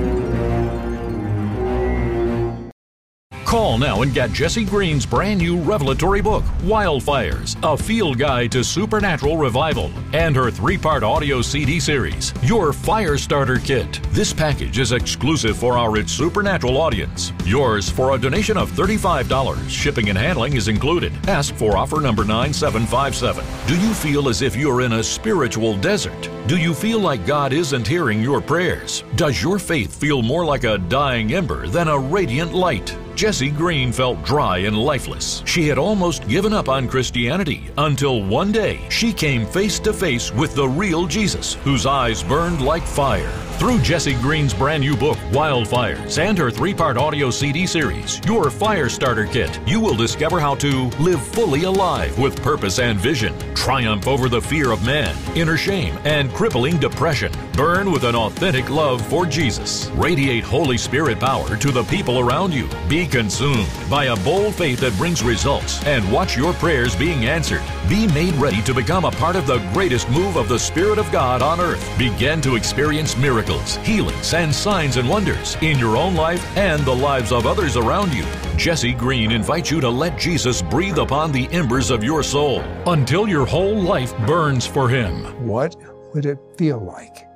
Call 3.65 3.79
now 3.79 4.03
and 4.03 4.13
get 4.13 4.29
Jessi 4.29 4.69
Green's 4.69 5.07
brand 5.07 5.41
new 5.41 5.59
revelatory 5.59 6.21
book, 6.21 6.45
Wildfires, 6.65 7.57
a 7.63 7.79
field 7.79 8.19
guide 8.19 8.53
to 8.53 8.63
supernatural 8.63 9.39
revival, 9.39 9.91
and 10.13 10.37
her 10.37 10.51
three 10.51 10.77
part 10.77 11.03
audio 11.03 11.41
CD 11.41 11.81
series, 11.81 12.35
Your 12.43 12.75
Fire 12.75 13.17
Starter 13.17 13.57
Kit. 13.57 14.03
This 14.11 14.35
package 14.35 14.79
is 14.79 14.93
exclusive 14.93 15.57
for 15.57 15.79
our 15.79 15.97
It's 15.97 16.13
Supernatural 16.13 16.77
audience. 16.77 17.33
Yours 17.47 17.89
for 17.89 18.15
a 18.15 18.19
donation 18.19 18.59
of 18.59 18.71
$35. 18.73 19.71
Shipping 19.71 20.11
and 20.11 20.19
handling 20.19 20.57
is 20.57 20.69
included. 20.69 21.15
Ask 21.27 21.55
for 21.55 21.75
offer 21.75 22.03
number 22.03 22.27
9757. 22.27 23.47
Do 23.67 23.81
you 23.81 23.95
feel 23.95 24.29
as 24.29 24.43
if 24.43 24.55
you're 24.55 24.83
in 24.83 24.93
a 24.93 25.03
spiritual 25.03 25.75
desert? 25.79 26.29
Do 26.49 26.59
you 26.59 26.75
feel 26.75 26.99
like 26.99 27.25
God 27.27 27.55
isn't 27.55 27.89
hearing 27.89 28.21
your 28.21 28.43
prayers? 28.43 29.05
Does 29.17 29.43
your 29.43 29.59
faith 29.59 29.99
feel 29.99 30.21
more 30.21 30.45
like 30.45 30.65
a 30.65 30.77
dying 30.77 31.33
ember 31.33 31.67
than 31.67 31.89
a 31.89 31.99
radiant 31.99 32.53
light? 32.53 32.95
Jessi 33.15 33.57
Green 33.57 33.93
felt 33.93 34.23
dry 34.25 34.59
and 34.59 34.77
lifeless. 34.77 35.43
She 35.47 35.69
had 35.69 35.79
almost 35.79 36.27
given 36.27 36.53
up 36.53 36.69
on 36.69 36.89
Christianity 36.89 37.71
until 37.79 38.25
one 38.25 38.51
day 38.51 38.81
she 38.91 39.13
came 39.13 39.47
face 39.47 39.79
to 39.81 39.93
face 39.93 40.33
with 40.33 40.55
the 40.57 40.69
real 40.69 41.07
Jesus, 41.07 41.55
whose 41.63 41.87
eyes 41.87 42.25
burned 42.25 42.61
like 42.61 42.83
fire. 42.83 43.33
Through 43.59 43.79
Jessi 43.79 44.21
Green's 44.21 44.53
brand 44.53 44.83
new 44.83 44.97
book, 44.97 45.17
Wildfires, 45.31 46.19
and 46.19 46.37
her 46.37 46.51
three 46.51 46.75
part 46.75 46.97
audio 46.97 47.31
CD 47.31 47.67
series, 47.67 48.21
Your 48.27 48.51
Fire 48.51 48.89
Starter 48.89 49.27
Kit, 49.27 49.59
you 49.65 49.81
will 49.81 49.95
discover 49.95 50.41
how 50.41 50.57
to 50.57 50.89
live 50.99 51.25
fully 51.29 51.63
alive 51.63 52.19
with 52.19 52.43
purpose 52.43 52.81
and 52.81 52.99
vision, 52.99 53.33
triumph 53.55 54.09
over 54.09 54.29
the 54.29 54.41
fear 54.41 54.73
of 54.73 54.85
man, 54.85 55.17
inner 55.37 55.57
shame, 55.57 55.97
and 56.05 56.33
crippling 56.35 56.79
depression, 56.79 57.33
burn 57.53 57.93
with 57.93 58.03
an 58.03 58.17
authentic 58.17 58.69
love 58.71 59.01
for 59.07 59.25
Jesus, 59.25 59.87
radiate 59.95 60.45
Holy 60.45 60.77
Spirit 60.77 61.21
power 61.21 61.57
to 61.57 61.71
the 61.71 61.85
people 61.85 62.19
around 62.19 62.53
you, 62.53 62.69
be 62.89 63.07
consumed 63.07 63.69
by 63.89 64.07
a 64.07 64.17
bold 64.17 64.55
faith 64.57 64.81
that 64.81 64.97
brings 64.99 65.23
results, 65.23 65.83
and 65.87 66.11
watch 66.13 66.37
your 66.37 66.53
prayers 66.55 66.97
being 66.97 67.25
answered. 67.27 67.63
Be 67.89 68.09
made 68.09 68.35
ready 68.35 68.63
to 68.63 68.75
become 68.75 69.05
a 69.05 69.13
part 69.13 69.37
of 69.37 69.47
the 69.47 69.59
greatest 69.73 70.11
move 70.11 70.37
of 70.37 70.49
the 70.49 70.59
Spirit 70.59 70.99
of 70.99 71.11
God 71.13 71.41
on 71.41 71.61
earth. 71.61 71.89
Begin 71.97 72.41
to 72.43 72.57
experience 72.57 73.17
miracles, 73.17 73.44
healings, 73.47 74.35
and 74.35 74.55
signs 74.55 74.97
and 74.97 75.09
wonders 75.09 75.57
in 75.63 75.79
your 75.79 75.97
own 75.97 76.15
life 76.15 76.45
and 76.57 76.85
the 76.85 76.95
lives 76.95 77.33
of 77.33 77.47
others 77.47 77.77
around 77.77 78.13
you. 78.13 78.23
Jessi 78.57 78.97
Green 78.97 79.33
invites 79.33 79.71
you 79.71 79.81
to 79.81 79.89
let 79.89 80.19
Jesus 80.19 80.63
breathe 80.63 80.99
upon 80.99 81.33
the 81.33 81.49
embers 81.53 81.91
of 81.91 82.03
your 82.03 82.23
soul 82.23 82.61
until 82.87 83.29
your 83.29 83.47
whole 83.47 83.75
life 83.75 84.17
burns 84.27 84.67
for 84.67 84.89
Him. 84.89 85.47
What 85.47 85.77
would 86.15 86.27
it 86.27 86.39
feel 86.57 86.79
like 86.79 87.29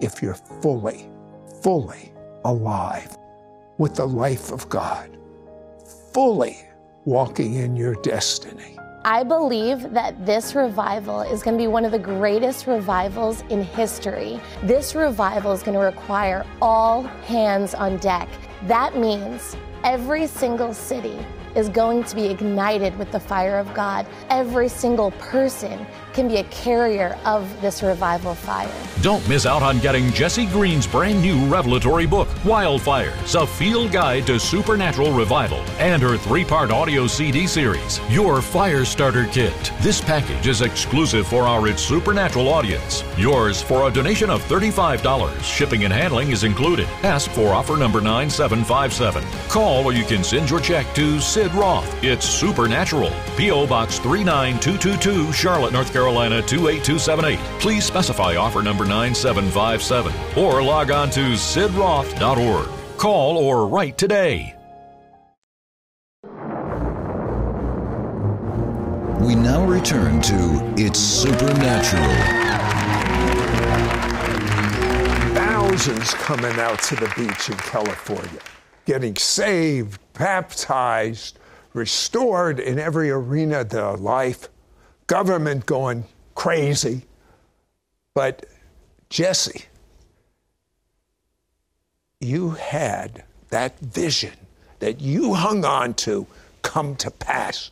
if 0.00 0.22
you're 0.22 0.34
fully, 0.34 1.08
fully 1.62 2.12
alive 2.44 3.16
with 3.78 3.94
the 3.94 4.06
life 4.06 4.52
of 4.52 4.68
God, 4.68 5.16
fully 6.12 6.58
walking 7.04 7.54
in 7.54 7.76
your 7.76 7.94
destiny? 8.02 8.78
I 9.04 9.22
believe 9.22 9.92
that 9.92 10.26
this 10.26 10.56
revival 10.56 11.20
is 11.20 11.42
going 11.42 11.56
to 11.56 11.62
be 11.62 11.68
one 11.68 11.84
of 11.84 11.92
the 11.92 12.00
greatest 12.00 12.66
revivals 12.66 13.44
in 13.48 13.62
history. 13.62 14.40
This 14.64 14.96
revival 14.96 15.52
is 15.52 15.62
going 15.62 15.78
to 15.78 15.84
require 15.84 16.44
all 16.60 17.02
hands 17.02 17.74
on 17.74 17.98
deck. 17.98 18.28
That 18.66 18.96
means 18.96 19.56
every 19.84 20.26
single 20.26 20.74
city 20.74 21.16
is 21.54 21.68
going 21.68 22.02
to 22.04 22.16
be 22.16 22.26
ignited 22.26 22.98
with 22.98 23.12
the 23.12 23.20
fire 23.20 23.58
of 23.58 23.72
God. 23.72 24.04
Every 24.30 24.68
single 24.68 25.12
person 25.12 25.86
can 26.18 26.26
be 26.26 26.38
a 26.38 26.44
carrier 26.44 27.16
of 27.26 27.48
this 27.60 27.80
revival 27.80 28.34
fire. 28.34 28.68
Don't 29.02 29.26
miss 29.28 29.46
out 29.46 29.62
on 29.62 29.78
getting 29.78 30.06
Jessi 30.06 30.50
Green's 30.50 30.84
brand 30.84 31.22
new 31.22 31.46
revelatory 31.46 32.06
book, 32.06 32.26
Wildfires, 32.42 33.40
a 33.40 33.46
field 33.46 33.92
guide 33.92 34.26
to 34.26 34.40
supernatural 34.40 35.12
revival, 35.12 35.60
and 35.78 36.02
her 36.02 36.16
three 36.16 36.44
part 36.44 36.72
audio 36.72 37.06
CD 37.06 37.46
series, 37.46 38.00
Your 38.10 38.42
Fire 38.42 38.84
Starter 38.84 39.26
Kit. 39.26 39.72
This 39.80 40.00
package 40.00 40.48
is 40.48 40.60
exclusive 40.60 41.28
for 41.28 41.44
our 41.44 41.68
It's 41.68 41.84
Supernatural 41.84 42.48
audience. 42.48 43.04
Yours 43.16 43.62
for 43.62 43.86
a 43.86 43.92
donation 43.92 44.28
of 44.28 44.42
$35. 44.48 45.40
Shipping 45.44 45.84
and 45.84 45.92
handling 45.92 46.32
is 46.32 46.42
included. 46.42 46.88
Ask 47.04 47.30
for 47.30 47.50
offer 47.50 47.76
number 47.76 48.00
9757. 48.00 49.22
Call 49.48 49.84
or 49.84 49.92
you 49.92 50.04
can 50.04 50.24
send 50.24 50.50
your 50.50 50.58
check 50.58 50.92
to 50.96 51.20
Sid 51.20 51.54
Roth. 51.54 52.02
It's 52.02 52.28
Supernatural. 52.28 53.12
P.O. 53.36 53.68
Box 53.68 54.00
39222, 54.00 55.32
Charlotte, 55.32 55.72
North 55.72 55.92
Carolina 55.92 56.07
28278. 56.10 57.38
Please 57.60 57.84
specify 57.84 58.36
offer 58.36 58.62
number 58.62 58.84
9757 58.84 60.12
or 60.36 60.62
log 60.62 60.90
on 60.90 61.10
to 61.10 61.32
sidroth.org. 61.32 62.68
Call 62.98 63.38
or 63.38 63.66
write 63.66 63.96
today. 63.96 64.54
We 69.20 69.34
now 69.34 69.64
return 69.66 70.22
to 70.22 70.74
It's 70.76 70.98
Supernatural. 70.98 72.02
Thousands 75.34 76.14
coming 76.14 76.58
out 76.58 76.80
to 76.84 76.94
the 76.96 77.12
beach 77.16 77.50
in 77.50 77.56
California, 77.56 78.40
getting 78.86 79.16
saved, 79.16 80.00
baptized, 80.14 81.38
restored 81.74 82.58
in 82.58 82.78
every 82.78 83.10
arena 83.10 83.60
of 83.60 83.68
their 83.68 83.96
life, 83.96 84.48
government 85.08 85.66
going 85.66 86.04
crazy. 86.36 87.02
But 88.14 88.46
Jessi, 89.10 89.64
you 92.20 92.50
had 92.50 93.24
that 93.50 93.78
vision 93.80 94.34
that 94.78 95.00
you 95.00 95.34
hung 95.34 95.64
on 95.64 95.94
to 95.94 96.26
come 96.62 96.94
to 96.96 97.10
pass. 97.10 97.70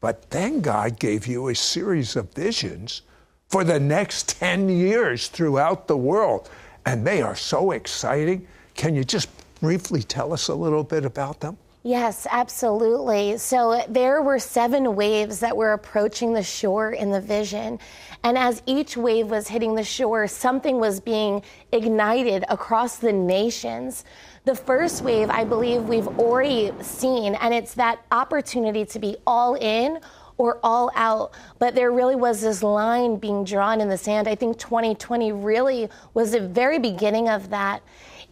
But 0.00 0.30
then 0.30 0.60
God 0.60 1.00
gave 1.00 1.26
you 1.26 1.48
a 1.48 1.54
series 1.54 2.14
of 2.14 2.32
visions 2.32 3.02
for 3.48 3.64
the 3.64 3.80
next 3.80 4.28
10 4.38 4.68
years 4.68 5.28
throughout 5.28 5.88
the 5.88 5.96
world. 5.96 6.48
And 6.86 7.06
they 7.06 7.22
are 7.22 7.34
so 7.34 7.72
exciting. 7.72 8.46
Can 8.74 8.94
you 8.94 9.04
just 9.04 9.28
briefly 9.60 10.02
tell 10.02 10.32
us 10.32 10.48
a 10.48 10.54
little 10.54 10.84
bit 10.84 11.04
about 11.04 11.40
them? 11.40 11.56
Yes, 11.88 12.26
absolutely. 12.30 13.38
So 13.38 13.82
there 13.88 14.20
were 14.20 14.38
seven 14.38 14.94
waves 14.94 15.40
that 15.40 15.56
were 15.56 15.72
approaching 15.72 16.34
the 16.34 16.42
shore 16.42 16.92
in 16.92 17.10
the 17.10 17.20
vision. 17.22 17.78
And 18.22 18.36
as 18.36 18.62
each 18.66 18.94
wave 18.98 19.30
was 19.30 19.48
hitting 19.48 19.74
the 19.74 19.82
shore, 19.82 20.26
something 20.26 20.80
was 20.80 21.00
being 21.00 21.42
ignited 21.72 22.44
across 22.50 22.98
the 22.98 23.14
nations. 23.14 24.04
The 24.44 24.54
first 24.54 25.00
wave, 25.00 25.30
I 25.30 25.44
believe 25.44 25.84
we've 25.84 26.08
already 26.18 26.72
seen, 26.82 27.36
and 27.36 27.54
it's 27.54 27.72
that 27.76 28.04
opportunity 28.12 28.84
to 28.84 28.98
be 28.98 29.16
all 29.26 29.54
in 29.54 29.98
or 30.36 30.58
all 30.62 30.90
out. 30.94 31.32
But 31.58 31.74
there 31.74 31.90
really 31.90 32.16
was 32.16 32.42
this 32.42 32.62
line 32.62 33.16
being 33.16 33.44
drawn 33.44 33.80
in 33.80 33.88
the 33.88 33.96
sand. 33.96 34.28
I 34.28 34.34
think 34.34 34.58
2020 34.58 35.32
really 35.32 35.88
was 36.12 36.32
the 36.32 36.40
very 36.46 36.78
beginning 36.78 37.30
of 37.30 37.48
that. 37.48 37.80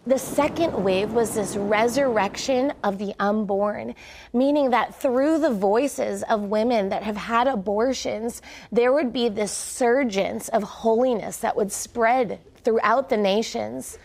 The 0.06 0.18
second 0.20 0.84
wave 0.84 1.14
was 1.14 1.34
this 1.34 1.56
resurrection 1.56 2.72
of 2.84 2.96
the 2.96 3.12
unborn, 3.18 3.96
meaning 4.32 4.70
that 4.70 4.94
through 4.94 5.40
the 5.40 5.50
voices 5.50 6.22
of 6.22 6.42
women 6.42 6.90
that 6.90 7.02
have 7.02 7.16
had 7.16 7.48
abortions, 7.48 8.40
there 8.70 8.92
would 8.92 9.12
be 9.12 9.28
this 9.28 9.50
surgence 9.50 10.48
of 10.50 10.62
holiness 10.62 11.38
that 11.38 11.56
would 11.56 11.72
spread 11.72 12.38
throughout 12.62 13.08
the 13.08 13.16
nations. 13.16 13.98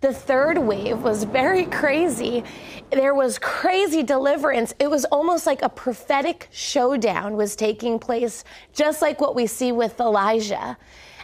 The 0.00 0.14
third 0.14 0.58
wave 0.58 1.02
was 1.02 1.24
very 1.24 1.64
crazy. 1.64 2.44
There 2.92 3.16
was 3.16 3.36
crazy 3.40 4.04
deliverance. 4.04 4.72
It 4.78 4.88
was 4.88 5.06
almost 5.06 5.44
like 5.44 5.62
a 5.62 5.68
prophetic 5.68 6.48
showdown 6.52 7.34
was 7.34 7.56
taking 7.56 7.98
place, 7.98 8.44
just 8.72 9.02
like 9.02 9.20
what 9.20 9.34
we 9.34 9.48
see 9.48 9.72
with 9.72 9.98
Elijah. 9.98 10.76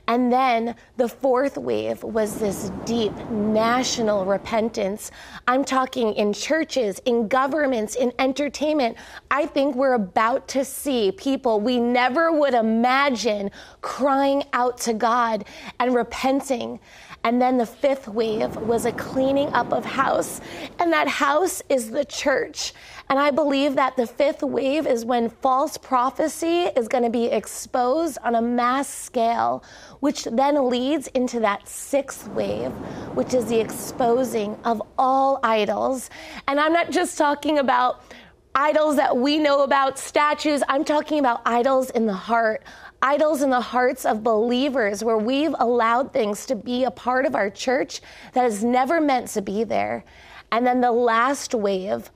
And 0.06 0.30
then 0.32 0.74
the 0.96 1.08
fourth 1.08 1.56
wave 1.56 2.02
was 2.02 2.38
this 2.38 2.70
deep 2.84 3.16
national 3.30 4.26
repentance. 4.26 5.10
I'm 5.48 5.64
talking 5.64 6.12
in 6.14 6.32
churches, 6.32 7.00
in 7.06 7.26
governments, 7.28 7.94
in 7.94 8.12
entertainment. 8.18 8.98
I 9.30 9.46
think 9.46 9.76
we're 9.76 9.94
about 9.94 10.46
to 10.48 10.64
see 10.64 11.10
people 11.12 11.60
we 11.60 11.80
never 11.80 12.30
would 12.32 12.54
imagine 12.54 13.50
crying 13.80 14.44
out 14.52 14.78
to 14.78 14.92
God 14.92 15.46
and 15.80 15.94
repenting. 15.94 16.80
And 17.24 17.40
then 17.40 17.58
the 17.58 17.66
fifth 17.66 18.06
wave 18.06 18.54
was 18.56 18.84
a 18.84 18.92
cleaning 18.92 19.48
up 19.48 19.72
of 19.72 19.84
house. 19.84 20.40
And 20.78 20.92
that 20.92 21.08
house 21.08 21.62
is 21.68 21.90
the 21.90 22.04
church. 22.04 22.74
And 23.08 23.18
I 23.18 23.30
believe 23.30 23.74
that 23.76 23.96
the 23.96 24.06
fifth 24.06 24.42
wave 24.42 24.86
is 24.86 25.04
when 25.04 25.28
false 25.28 25.76
prophecy 25.76 26.70
is 26.76 26.86
going 26.86 27.04
to 27.04 27.10
be 27.10 27.26
exposed 27.26 28.18
on 28.22 28.34
a 28.34 28.42
mass 28.42 28.88
scale, 28.88 29.64
which 30.00 30.24
then 30.24 30.68
leads 30.68 31.06
into 31.08 31.40
that 31.40 31.68
sixth 31.68 32.28
wave, 32.28 32.70
which 33.14 33.34
is 33.34 33.46
the 33.46 33.58
exposing 33.58 34.56
of 34.64 34.82
all 34.98 35.40
idols. 35.42 36.10
And 36.46 36.60
I'm 36.60 36.72
not 36.72 36.90
just 36.90 37.18
talking 37.18 37.58
about 37.58 38.02
idols 38.54 38.96
that 38.96 39.16
we 39.16 39.38
know 39.38 39.62
about, 39.62 39.98
statues. 39.98 40.62
I'm 40.68 40.84
talking 40.84 41.18
about 41.18 41.42
idols 41.44 41.90
in 41.90 42.06
the 42.06 42.14
heart, 42.14 42.62
idols 43.04 43.42
in 43.42 43.50
the 43.50 43.60
hearts 43.60 44.06
of 44.06 44.24
believers 44.24 45.04
where 45.04 45.18
we've 45.18 45.54
allowed 45.58 46.10
things 46.10 46.46
to 46.46 46.56
be 46.56 46.84
a 46.84 46.90
part 46.90 47.26
of 47.26 47.34
our 47.34 47.50
church 47.50 48.00
that 48.32 48.46
is 48.46 48.64
never 48.64 48.98
meant 48.98 49.28
to 49.28 49.42
be 49.42 49.62
there. 49.62 50.02
And 50.50 50.66
then 50.66 50.80
the 50.80 50.90
last 50.90 51.54
wave, 51.54 52.10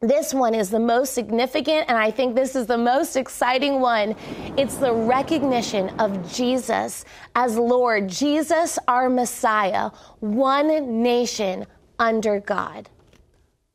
this 0.00 0.32
one 0.32 0.54
is 0.54 0.70
the 0.70 0.80
most 0.80 1.12
significant, 1.12 1.86
and 1.88 1.98
I 1.98 2.10
think 2.10 2.34
this 2.34 2.56
is 2.56 2.66
the 2.66 2.78
most 2.78 3.16
exciting 3.16 3.80
one. 3.80 4.16
It's 4.56 4.76
the 4.76 4.94
recognition 4.94 5.90
of 6.00 6.32
Jesus 6.32 7.04
as 7.34 7.58
Lord, 7.58 8.08
Jesus, 8.08 8.78
our 8.88 9.10
Messiah, 9.10 9.90
one 10.20 11.02
nation 11.02 11.66
under 11.98 12.40
God. 12.40 12.88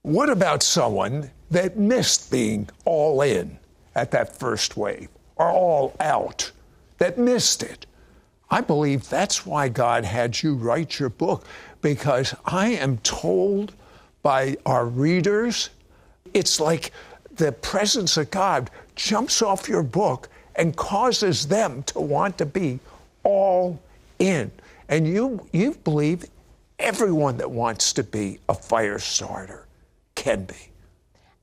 What 0.01 0.31
about 0.31 0.63
someone 0.63 1.29
that 1.51 1.77
missed 1.77 2.31
being 2.31 2.69
all 2.85 3.21
in 3.21 3.59
at 3.93 4.09
that 4.11 4.35
first 4.35 4.77
wave 4.77 5.09
or 5.39 5.49
all 5.49 5.95
out, 5.99 6.51
that 6.99 7.17
missed 7.17 7.63
it? 7.63 7.87
I 8.51 8.61
believe 8.61 9.09
that's 9.09 9.45
why 9.45 9.69
God 9.69 10.05
had 10.05 10.41
you 10.41 10.55
write 10.55 10.99
your 10.99 11.09
book, 11.09 11.45
because 11.81 12.35
I 12.45 12.69
am 12.69 12.97
told 12.99 13.73
by 14.21 14.57
our 14.65 14.85
readers, 14.85 15.69
it's 16.33 16.59
like 16.59 16.91
the 17.35 17.51
presence 17.51 18.17
of 18.17 18.29
God 18.31 18.69
jumps 18.95 19.41
off 19.41 19.69
your 19.69 19.83
book 19.83 20.29
and 20.55 20.75
causes 20.75 21.47
them 21.47 21.83
to 21.83 21.99
want 21.99 22.37
to 22.39 22.45
be 22.45 22.79
all 23.23 23.79
in. 24.19 24.51
And 24.89 25.07
you, 25.07 25.47
you 25.53 25.75
believe 25.83 26.25
everyone 26.79 27.37
that 27.37 27.49
wants 27.49 27.93
to 27.93 28.03
be 28.03 28.39
a 28.49 28.53
fire 28.53 28.99
starter 28.99 29.67
can 30.15 30.43
be. 30.43 30.55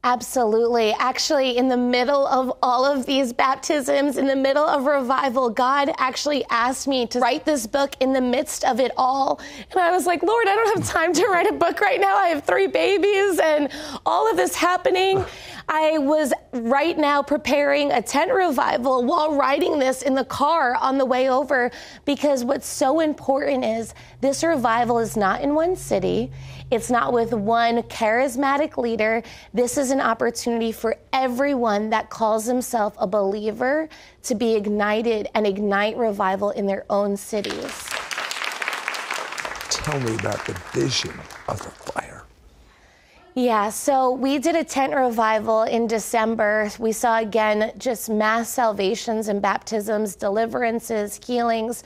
Absolutely. 0.07 0.93
Actually, 0.93 1.57
in 1.57 1.67
the 1.67 1.77
middle 1.77 2.29
of 2.29 2.57
all 2.63 2.85
of 2.85 3.07
these 3.07 3.33
baptisms, 3.33 4.19
in 4.19 4.29
the 4.29 4.37
middle 4.37 4.65
of 4.65 4.85
revival, 4.85 5.51
God 5.51 5.91
actually 5.99 6.45
asked 6.49 6.87
me 6.87 7.09
to 7.09 7.19
write 7.19 7.45
this 7.45 7.67
book 7.67 7.97
in 7.99 8.13
the 8.13 8.21
midst 8.21 8.65
of 8.65 8.79
it 8.79 8.93
all. 8.97 9.41
And 9.73 9.81
I 9.81 9.91
was 9.91 10.07
like, 10.07 10.23
Lord, 10.23 10.47
I 10.47 10.55
don't 10.55 10.79
have 10.79 10.89
time 10.89 11.13
to 11.13 11.27
write 11.27 11.49
a 11.51 11.55
book 11.55 11.81
right 11.81 12.01
now. 12.01 12.17
I 12.17 12.29
have 12.29 12.45
three 12.45 12.69
babies 12.69 13.41
and 13.41 13.69
all 14.07 14.31
of 14.31 14.37
this 14.37 14.55
happening. 14.55 15.25
I 15.69 15.99
was 15.99 16.33
right 16.53 16.97
now 16.97 17.25
preparing 17.25 17.91
a 17.91 18.01
tent 18.01 18.33
revival 18.33 19.03
while 19.03 19.35
writing 19.35 19.81
this 19.81 20.03
in 20.03 20.15
the 20.15 20.25
car 20.25 20.77
on 20.77 20.97
the 20.97 21.05
way 21.05 21.29
over 21.29 21.73
because 22.05 22.45
what's 22.45 22.69
so 22.69 23.01
important 23.01 23.65
is 23.65 23.93
this 24.21 24.45
revival 24.45 25.01
is 25.01 25.17
not 25.17 25.41
in 25.41 25.57
one 25.57 25.75
city. 25.75 26.31
It's 26.69 26.91
not 26.91 27.13
with 27.13 27.33
one 27.33 27.83
charismatic 27.85 28.77
leader. 28.77 29.23
This 29.55 29.79
is 29.79 29.93
an 29.93 30.01
opportunity 30.01 30.73
for 30.73 30.97
everyone 31.13 31.91
that 31.91 32.11
calls 32.11 32.45
himself 32.45 32.97
a 32.99 33.07
believer 33.07 33.89
to 34.25 34.35
be 34.35 34.57
ignited 34.57 35.29
and 35.35 35.47
ignite 35.47 35.97
revival 35.97 36.51
in 36.51 36.67
their 36.67 36.85
own 36.91 37.17
cities. 37.17 37.85
Tell 39.71 40.01
me 40.01 40.17
about 40.17 40.45
the 40.45 40.61
vision 40.73 41.13
of 41.47 41.59
the 41.63 41.71
fire. 41.71 42.25
Yeah, 43.37 43.71
so 43.71 44.11
we 44.11 44.39
did 44.39 44.57
a 44.57 44.65
tent 44.65 44.93
revival 44.93 45.63
in 45.63 45.87
December. 45.87 46.71
We 46.81 46.91
saw 46.91 47.19
again 47.19 47.71
just 47.79 48.09
mass 48.09 48.49
salvations 48.49 49.29
and 49.29 49.41
baptisms, 49.41 50.17
deliverances, 50.17 51.21
healings. 51.25 51.85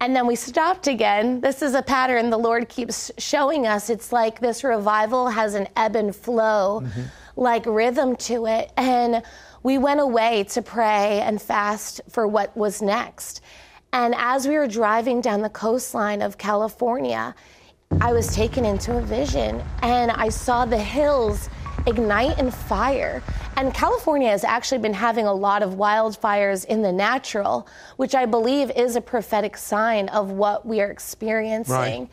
And 0.00 0.14
then 0.14 0.26
we 0.26 0.36
stopped 0.36 0.86
again. 0.86 1.40
This 1.40 1.62
is 1.62 1.74
a 1.74 1.82
pattern 1.82 2.30
the 2.30 2.38
Lord 2.38 2.68
keeps 2.68 3.10
showing 3.18 3.66
us. 3.66 3.88
It's 3.88 4.12
like 4.12 4.40
this 4.40 4.62
revival 4.62 5.28
has 5.28 5.54
an 5.54 5.68
ebb 5.76 5.96
and 5.96 6.14
flow, 6.14 6.82
mm-hmm. 6.84 7.02
like 7.36 7.64
rhythm 7.66 8.14
to 8.16 8.46
it. 8.46 8.72
And 8.76 9.22
we 9.62 9.78
went 9.78 10.00
away 10.00 10.44
to 10.50 10.62
pray 10.62 11.20
and 11.22 11.40
fast 11.40 12.00
for 12.10 12.26
what 12.26 12.56
was 12.56 12.82
next. 12.82 13.40
And 13.92 14.14
as 14.16 14.46
we 14.46 14.56
were 14.56 14.68
driving 14.68 15.20
down 15.20 15.40
the 15.40 15.48
coastline 15.48 16.20
of 16.20 16.36
California, 16.36 17.34
I 18.00 18.12
was 18.12 18.34
taken 18.34 18.64
into 18.64 18.98
a 18.98 19.00
vision 19.00 19.62
and 19.82 20.10
I 20.10 20.28
saw 20.28 20.66
the 20.66 20.78
hills 20.78 21.48
ignite 21.86 22.38
in 22.38 22.50
fire. 22.50 23.22
And 23.56 23.72
California 23.72 24.28
has 24.28 24.44
actually 24.44 24.78
been 24.78 24.94
having 24.94 25.26
a 25.26 25.32
lot 25.32 25.62
of 25.62 25.74
wildfires 25.74 26.64
in 26.66 26.82
the 26.82 26.92
natural, 26.92 27.66
which 27.96 28.14
I 28.14 28.26
believe 28.26 28.70
is 28.72 28.96
a 28.96 29.00
prophetic 29.00 29.56
sign 29.56 30.08
of 30.08 30.30
what 30.30 30.66
we 30.66 30.80
are 30.80 30.90
experiencing. 30.90 31.74
Right. 31.74 32.08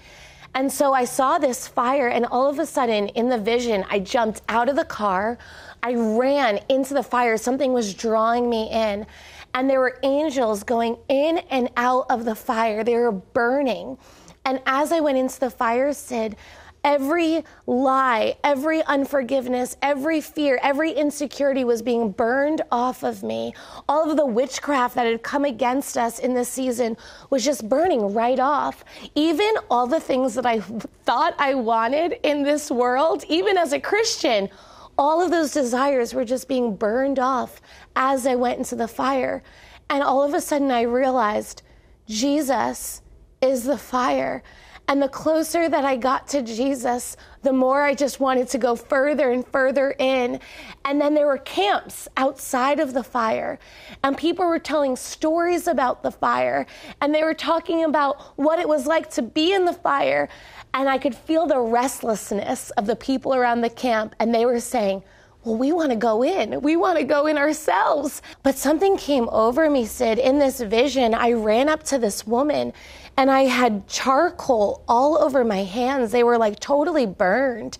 And 0.55 0.71
so 0.71 0.93
I 0.93 1.05
saw 1.05 1.39
this 1.39 1.67
fire, 1.67 2.09
and 2.09 2.27
all 2.27 2.47
of 2.47 2.59
a 2.59 2.65
sudden, 2.65 3.07
in 3.09 3.27
the 3.27 3.39
vision, 3.39 3.83
I 3.89 3.99
jumped 3.99 4.43
out 4.47 4.69
of 4.69 4.75
the 4.75 4.85
car. 4.85 5.39
I 5.81 5.95
ran 5.95 6.59
into 6.69 6.93
the 6.93 7.01
fire. 7.01 7.37
Something 7.37 7.73
was 7.73 7.93
drawing 7.95 8.49
me 8.49 8.69
in. 8.69 9.07
And 9.55 9.69
there 9.69 9.79
were 9.79 9.99
angels 10.03 10.63
going 10.63 10.97
in 11.09 11.39
and 11.49 11.69
out 11.75 12.05
of 12.09 12.25
the 12.25 12.35
fire. 12.35 12.83
They 12.83 12.95
were 12.95 13.11
burning. 13.11 13.97
And 14.45 14.61
as 14.65 14.91
I 14.91 14.99
went 14.99 15.17
into 15.17 15.39
the 15.39 15.49
fire, 15.49 15.91
Sid, 15.91 16.35
Every 16.83 17.45
lie, 17.65 18.35
every 18.43 18.83
unforgiveness, 18.83 19.77
every 19.81 20.19
fear, 20.19 20.59
every 20.61 20.91
insecurity 20.91 21.63
was 21.63 21.81
being 21.81 22.11
burned 22.11 22.61
off 22.71 23.03
of 23.03 23.23
me. 23.23 23.53
All 23.87 24.11
of 24.11 24.17
the 24.17 24.25
witchcraft 24.25 24.95
that 24.95 25.07
had 25.07 25.23
come 25.23 25.45
against 25.45 25.97
us 25.97 26.19
in 26.19 26.33
this 26.33 26.49
season 26.49 26.97
was 27.29 27.45
just 27.45 27.69
burning 27.69 28.13
right 28.13 28.39
off. 28.39 28.83
Even 29.15 29.53
all 29.69 29.87
the 29.87 30.01
things 30.01 30.35
that 30.35 30.45
I 30.45 30.59
thought 30.59 31.35
I 31.39 31.53
wanted 31.53 32.19
in 32.23 32.43
this 32.43 32.69
world, 32.69 33.23
even 33.29 33.57
as 33.57 33.71
a 33.71 33.79
Christian, 33.79 34.49
all 34.97 35.21
of 35.21 35.31
those 35.31 35.53
desires 35.53 36.13
were 36.13 36.25
just 36.25 36.49
being 36.49 36.75
burned 36.75 37.17
off 37.17 37.61
as 37.95 38.27
I 38.27 38.35
went 38.35 38.57
into 38.57 38.75
the 38.75 38.89
fire. 38.89 39.41
And 39.89 40.03
all 40.03 40.21
of 40.21 40.33
a 40.33 40.41
sudden, 40.41 40.69
I 40.69 40.81
realized 40.81 41.61
Jesus 42.07 43.01
is 43.41 43.63
the 43.63 43.77
fire. 43.77 44.43
And 44.87 45.01
the 45.01 45.07
closer 45.07 45.69
that 45.69 45.85
I 45.85 45.95
got 45.95 46.27
to 46.29 46.41
Jesus, 46.41 47.15
the 47.41 47.53
more 47.53 47.83
I 47.83 47.93
just 47.93 48.19
wanted 48.19 48.49
to 48.49 48.57
go 48.57 48.75
further 48.75 49.31
and 49.31 49.47
further 49.47 49.95
in. 49.97 50.41
And 50.83 50.99
then 50.99 51.13
there 51.13 51.25
were 51.25 51.37
camps 51.37 52.07
outside 52.17 52.79
of 52.79 52.93
the 52.93 53.03
fire, 53.03 53.59
and 54.03 54.17
people 54.17 54.45
were 54.45 54.59
telling 54.59 54.95
stories 54.97 55.67
about 55.67 56.03
the 56.03 56.11
fire, 56.11 56.65
and 56.99 57.15
they 57.15 57.23
were 57.23 57.33
talking 57.33 57.85
about 57.85 58.21
what 58.37 58.59
it 58.59 58.67
was 58.67 58.85
like 58.85 59.09
to 59.11 59.21
be 59.21 59.53
in 59.53 59.65
the 59.65 59.73
fire. 59.73 60.27
And 60.73 60.89
I 60.89 60.97
could 60.97 61.15
feel 61.15 61.45
the 61.45 61.59
restlessness 61.59 62.71
of 62.71 62.85
the 62.85 62.95
people 62.95 63.33
around 63.33 63.61
the 63.61 63.69
camp, 63.69 64.15
and 64.19 64.35
they 64.35 64.45
were 64.45 64.59
saying, 64.59 65.03
well, 65.43 65.57
we 65.57 65.73
want 65.73 65.89
to 65.89 65.97
go 65.97 66.23
in. 66.23 66.61
We 66.61 66.77
want 66.77 66.97
to 66.99 67.03
go 67.03 67.27
in 67.27 67.37
ourselves. 67.37 68.21
But 68.43 68.57
something 68.57 68.95
came 68.95 69.27
over 69.29 69.69
me, 69.69 69.85
Sid. 69.85 70.17
In 70.17 70.39
this 70.39 70.61
vision, 70.61 71.13
I 71.13 71.33
ran 71.33 71.67
up 71.67 71.83
to 71.83 71.97
this 71.97 72.25
woman 72.25 72.71
and 73.17 73.29
I 73.29 73.41
had 73.41 73.87
charcoal 73.87 74.83
all 74.87 75.17
over 75.17 75.43
my 75.43 75.63
hands. 75.63 76.11
They 76.11 76.23
were 76.23 76.37
like 76.37 76.59
totally 76.59 77.05
burned. 77.05 77.77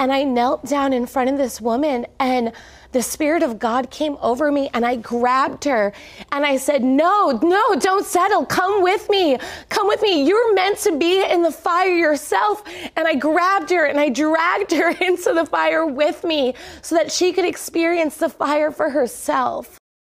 And 0.00 0.12
I 0.12 0.22
knelt 0.22 0.64
down 0.64 0.92
in 0.92 1.06
front 1.06 1.28
of 1.28 1.38
this 1.38 1.60
woman 1.60 2.06
and 2.20 2.52
the 2.92 3.02
Spirit 3.02 3.42
of 3.42 3.58
God 3.58 3.90
came 3.90 4.16
over 4.20 4.50
me 4.52 4.70
and 4.72 4.86
I 4.86 4.94
grabbed 4.94 5.64
her 5.64 5.92
and 6.30 6.46
I 6.46 6.56
said, 6.56 6.84
No, 6.84 7.32
no, 7.42 7.74
don't 7.74 8.06
settle. 8.06 8.46
Come 8.46 8.82
with 8.82 9.10
me. 9.10 9.38
Come 9.68 9.88
with 9.88 10.00
me. 10.00 10.22
You're 10.22 10.54
meant 10.54 10.78
to 10.78 10.96
be 10.96 11.24
in 11.24 11.42
the 11.42 11.50
fire 11.50 11.94
yourself. 11.94 12.62
And 12.96 13.08
I 13.08 13.16
grabbed 13.16 13.70
her 13.70 13.86
and 13.86 13.98
I 13.98 14.08
dragged 14.08 14.70
her 14.70 14.90
into 15.04 15.34
the 15.34 15.44
fire 15.44 15.84
with 15.84 16.22
me 16.22 16.54
so 16.80 16.94
that 16.94 17.10
she 17.10 17.32
could 17.32 17.44
experience 17.44 18.16
the 18.18 18.28
fire 18.28 18.70
for 18.70 18.90
herself. 18.90 19.78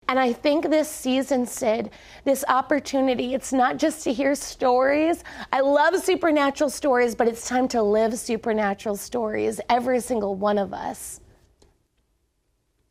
And 0.09 0.17
I 0.17 0.33
think 0.33 0.71
this 0.71 0.89
season, 0.89 1.45
Sid, 1.45 1.91
this 2.25 2.43
opportunity, 2.47 3.35
it's 3.35 3.53
not 3.53 3.77
just 3.77 4.03
to 4.05 4.11
hear 4.11 4.33
stories. 4.33 5.23
I 5.53 5.61
love 5.61 5.95
supernatural 6.03 6.71
stories, 6.71 7.13
but 7.13 7.27
it's 7.27 7.47
time 7.47 7.67
to 7.67 7.83
live 7.83 8.17
supernatural 8.17 8.95
stories, 8.95 9.61
every 9.69 9.99
single 9.99 10.33
one 10.33 10.57
of 10.57 10.73
us. 10.73 11.21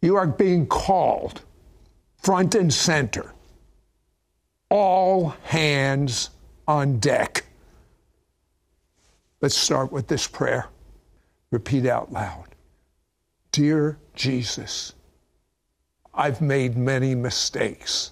You 0.01 0.15
are 0.15 0.29
being 0.29 0.69
called 0.69 1.43
front 2.23 2.55
and 2.55 2.73
center. 2.73 3.35
All 4.71 5.35
hands 5.43 6.31
on 6.69 7.01
deck. 7.01 7.45
Let's 9.41 9.57
start 9.57 9.91
with 9.91 10.07
this 10.07 10.29
prayer. 10.29 10.69
Repeat 11.51 11.85
out 11.85 12.13
loud 12.13 12.55
Dear 13.51 13.99
Jesus, 14.15 14.93
I've 16.19 16.41
made 16.41 16.77
many 16.77 17.15
mistakes 17.15 18.11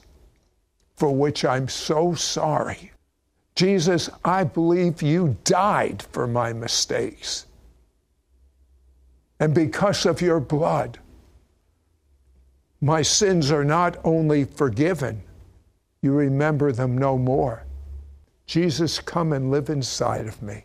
for 0.95 1.12
which 1.12 1.45
I'm 1.45 1.69
so 1.69 2.14
sorry. 2.14 2.92
Jesus, 3.57 4.09
I 4.25 4.45
believe 4.45 5.03
you 5.03 5.37
died 5.42 6.05
for 6.12 6.29
my 6.29 6.53
mistakes. 6.53 7.47
And 9.40 9.53
because 9.53 10.07
of 10.07 10.21
your 10.21 10.38
blood, 10.38 11.01
my 12.81 13.03
sins 13.03 13.51
are 13.51 13.64
not 13.64 13.99
only 14.05 14.45
forgiven, 14.45 15.21
you 16.01 16.12
remember 16.12 16.71
them 16.71 16.97
no 16.97 17.19
more. 17.19 17.64
Jesus, 18.47 19.01
come 19.01 19.33
and 19.33 19.51
live 19.51 19.69
inside 19.69 20.27
of 20.27 20.40
me. 20.42 20.64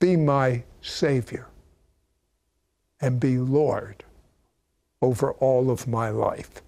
Be 0.00 0.16
my 0.16 0.64
Savior 0.80 1.46
and 3.00 3.20
be 3.20 3.38
Lord 3.38 4.02
over 5.02 5.32
all 5.32 5.70
of 5.70 5.86
my 5.86 6.08
life. 6.08 6.62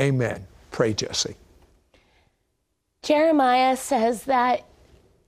Amen. 0.00 0.46
Pray, 0.70 0.94
Jessi. 0.94 1.36
Jeremiah 3.02 3.76
says 3.76 4.24
that 4.24 4.64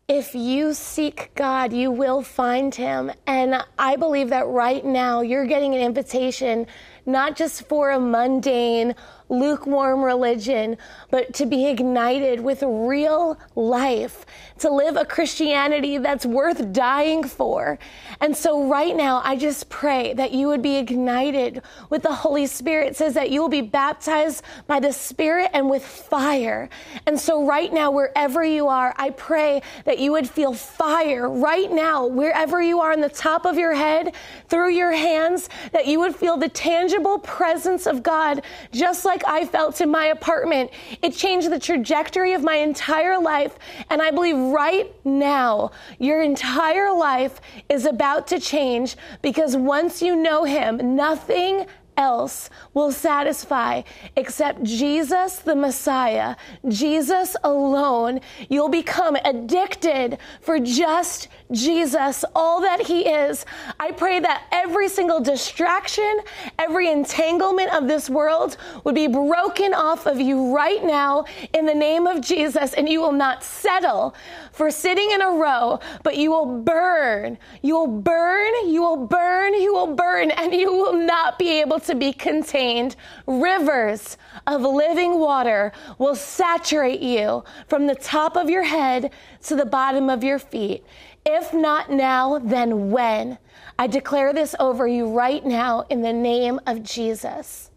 if 0.09 0.35
you 0.35 0.73
seek 0.73 1.33
God, 1.35 1.73
you 1.73 1.91
will 1.91 2.23
find 2.23 2.75
him. 2.75 3.11
And 3.27 3.63
I 3.79 3.97
believe 3.97 4.31
that 4.31 4.47
right 4.47 4.85
now 4.85 5.21
you're 5.21 5.47
getting 5.47 5.75
an 5.75 5.81
invitation 5.81 6.67
not 7.07 7.37
just 7.37 7.69
for 7.69 7.91
a 7.91 8.01
mundane 8.01 8.95
lukewarm 9.29 10.03
religion, 10.03 10.77
but 11.11 11.35
to 11.35 11.47
be 11.47 11.67
ignited 11.67 12.41
with 12.41 12.63
real 12.63 13.39
life, 13.55 14.25
to 14.59 14.71
live 14.71 14.97
a 14.97 15.05
Christianity 15.05 15.99
that's 15.99 16.25
worth 16.25 16.73
dying 16.73 17.25
for. 17.25 17.79
And 18.21 18.37
so 18.37 18.69
right 18.69 18.97
now, 18.97 19.21
I 19.25 19.37
just 19.37 19.69
pray 19.69 20.15
that 20.15 20.33
you 20.33 20.49
would 20.49 20.63
be 20.63 20.77
ignited 20.77 21.63
with 21.91 22.03
the 22.03 22.15
Holy 22.15 22.47
Spirit. 22.47 22.89
It 22.89 22.97
says 22.97 23.15
that 23.15 23.31
you 23.31 23.41
will 23.41 23.49
be 23.49 23.61
baptized 23.61 24.43
by 24.67 24.81
the 24.81 24.93
Spirit 24.93 25.51
and 25.53 25.69
with 25.69 25.85
fire. 25.85 26.69
And 27.07 27.19
so 27.19 27.47
right 27.47 27.73
now, 27.73 27.91
wherever 27.91 28.45
you 28.45 28.69
are, 28.69 28.95
I 28.97 29.11
pray 29.11 29.63
that 29.85 29.99
you 29.99 30.13
would 30.13 30.29
feel 30.29 30.55
fire 30.55 31.29
right 31.29 31.71
now, 31.71 32.07
wherever 32.07 32.63
you 32.63 32.81
are 32.81 32.93
on 32.93 33.01
the 33.01 33.09
top 33.09 33.45
of 33.45 33.59
your 33.59 33.75
head, 33.75 34.15
through 34.49 34.71
your 34.71 34.93
hands, 34.93 35.49
that 35.73 35.87
you 35.87 36.01
would 36.01 36.15
feel 36.15 36.37
the 36.37 36.49
tangible 36.49 37.19
presence 37.19 37.87
of 37.87 38.03
God, 38.03 38.43
just 38.73 39.05
like 39.05 39.16
like 39.17 39.27
I 39.27 39.47
felt 39.47 39.81
in 39.81 39.91
my 39.91 40.07
apartment. 40.07 40.71
It 41.01 41.15
changed 41.15 41.51
the 41.51 41.59
trajectory 41.59 42.35
of 42.35 42.43
my 42.43 42.57
entire 42.57 43.19
life. 43.19 43.59
And 43.89 44.03
I 44.03 44.11
believe 44.11 44.37
right 44.37 44.93
now, 45.07 45.71
your 45.99 46.21
entire 46.21 46.93
life 46.93 47.41
is 47.71 47.87
about 47.87 48.27
to 48.29 48.39
change 48.39 48.97
because 49.23 49.57
once 49.57 50.03
you 50.03 50.17
know 50.17 50.45
Him, 50.45 50.97
nothing 50.97 51.67
else 51.97 52.51
will 52.75 52.93
satisfy 52.93 53.81
except 54.17 54.63
Jesus 54.63 55.39
the 55.39 55.57
Messiah, 55.57 56.37
Jesus 56.69 57.37
alone. 57.43 58.21
You'll 58.51 58.69
become 58.69 59.17
addicted 59.25 60.19
for 60.43 60.61
just 60.61 61.29
Jesus, 61.53 62.25
all 62.35 62.61
that 62.63 62.81
He 62.87 63.09
is. 63.09 63.45
I 63.79 63.93
pray 63.93 64.21
that 64.21 64.45
every 64.53 64.89
single 64.89 65.21
distraction, 65.21 66.21
every 66.59 66.91
entanglement 66.91 67.73
of 67.75 67.89
this 67.89 68.11
world 68.11 68.57
would 68.85 68.95
be 68.95 69.07
broken 69.07 69.75
off 69.75 70.07
of 70.07 70.21
you 70.21 70.55
right 70.55 70.85
now 70.85 71.25
in 71.53 71.67
the 71.67 71.75
name 71.75 72.07
of 72.07 72.21
Jesus, 72.21 72.75
and 72.75 72.89
you 72.89 73.01
will 73.01 73.13
not 73.13 73.45
settle 73.45 74.15
for 74.53 74.71
sitting 74.71 75.11
in 75.11 75.23
a 75.23 75.31
row, 75.31 75.79
but 76.03 76.17
you 76.17 76.31
will 76.31 76.63
burn. 76.63 77.39
You 77.63 77.75
will 77.75 78.01
burn, 78.01 78.53
you 78.67 78.83
will 78.83 79.07
burn, 79.07 79.55
you 79.55 79.73
will 79.73 79.95
burn, 79.95 80.31
and 80.31 80.55
you 80.55 80.73
will 80.73 80.95
not 80.95 81.39
be 81.39 81.61
able 81.61 81.79
to 81.81 81.95
be 81.95 82.13
contained. 82.13 82.97
Rivers 83.27 84.17
of 84.47 84.63
living 84.63 85.19
water 85.19 85.73
will 85.99 86.15
saturate 86.15 87.01
you 87.01 87.45
from 87.69 87.87
the 87.87 87.95
top 87.95 88.37
of 88.37 88.51
your 88.51 88.65
head 88.65 89.13
to 89.45 89.57
the 89.57 89.67
bottom 89.67 90.11
of 90.11 90.25
your 90.25 90.39
feet. 90.39 90.85
If 91.29 91.53
not 91.53 91.91
now, 91.91 92.39
then 92.39 92.93
when? 92.93 93.39
I 93.81 93.89
declare 93.89 94.33
this 94.33 94.55
over 94.61 94.87
you 94.87 95.09
right 95.09 95.45
now 95.45 95.85
in 95.91 96.01
the 96.01 96.13
name 96.13 96.61
of 96.69 96.85
Jesus. 96.85 97.73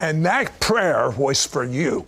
And 0.00 0.24
that 0.24 0.58
prayer 0.60 1.10
was 1.10 1.44
for 1.44 1.62
you. 1.62 2.06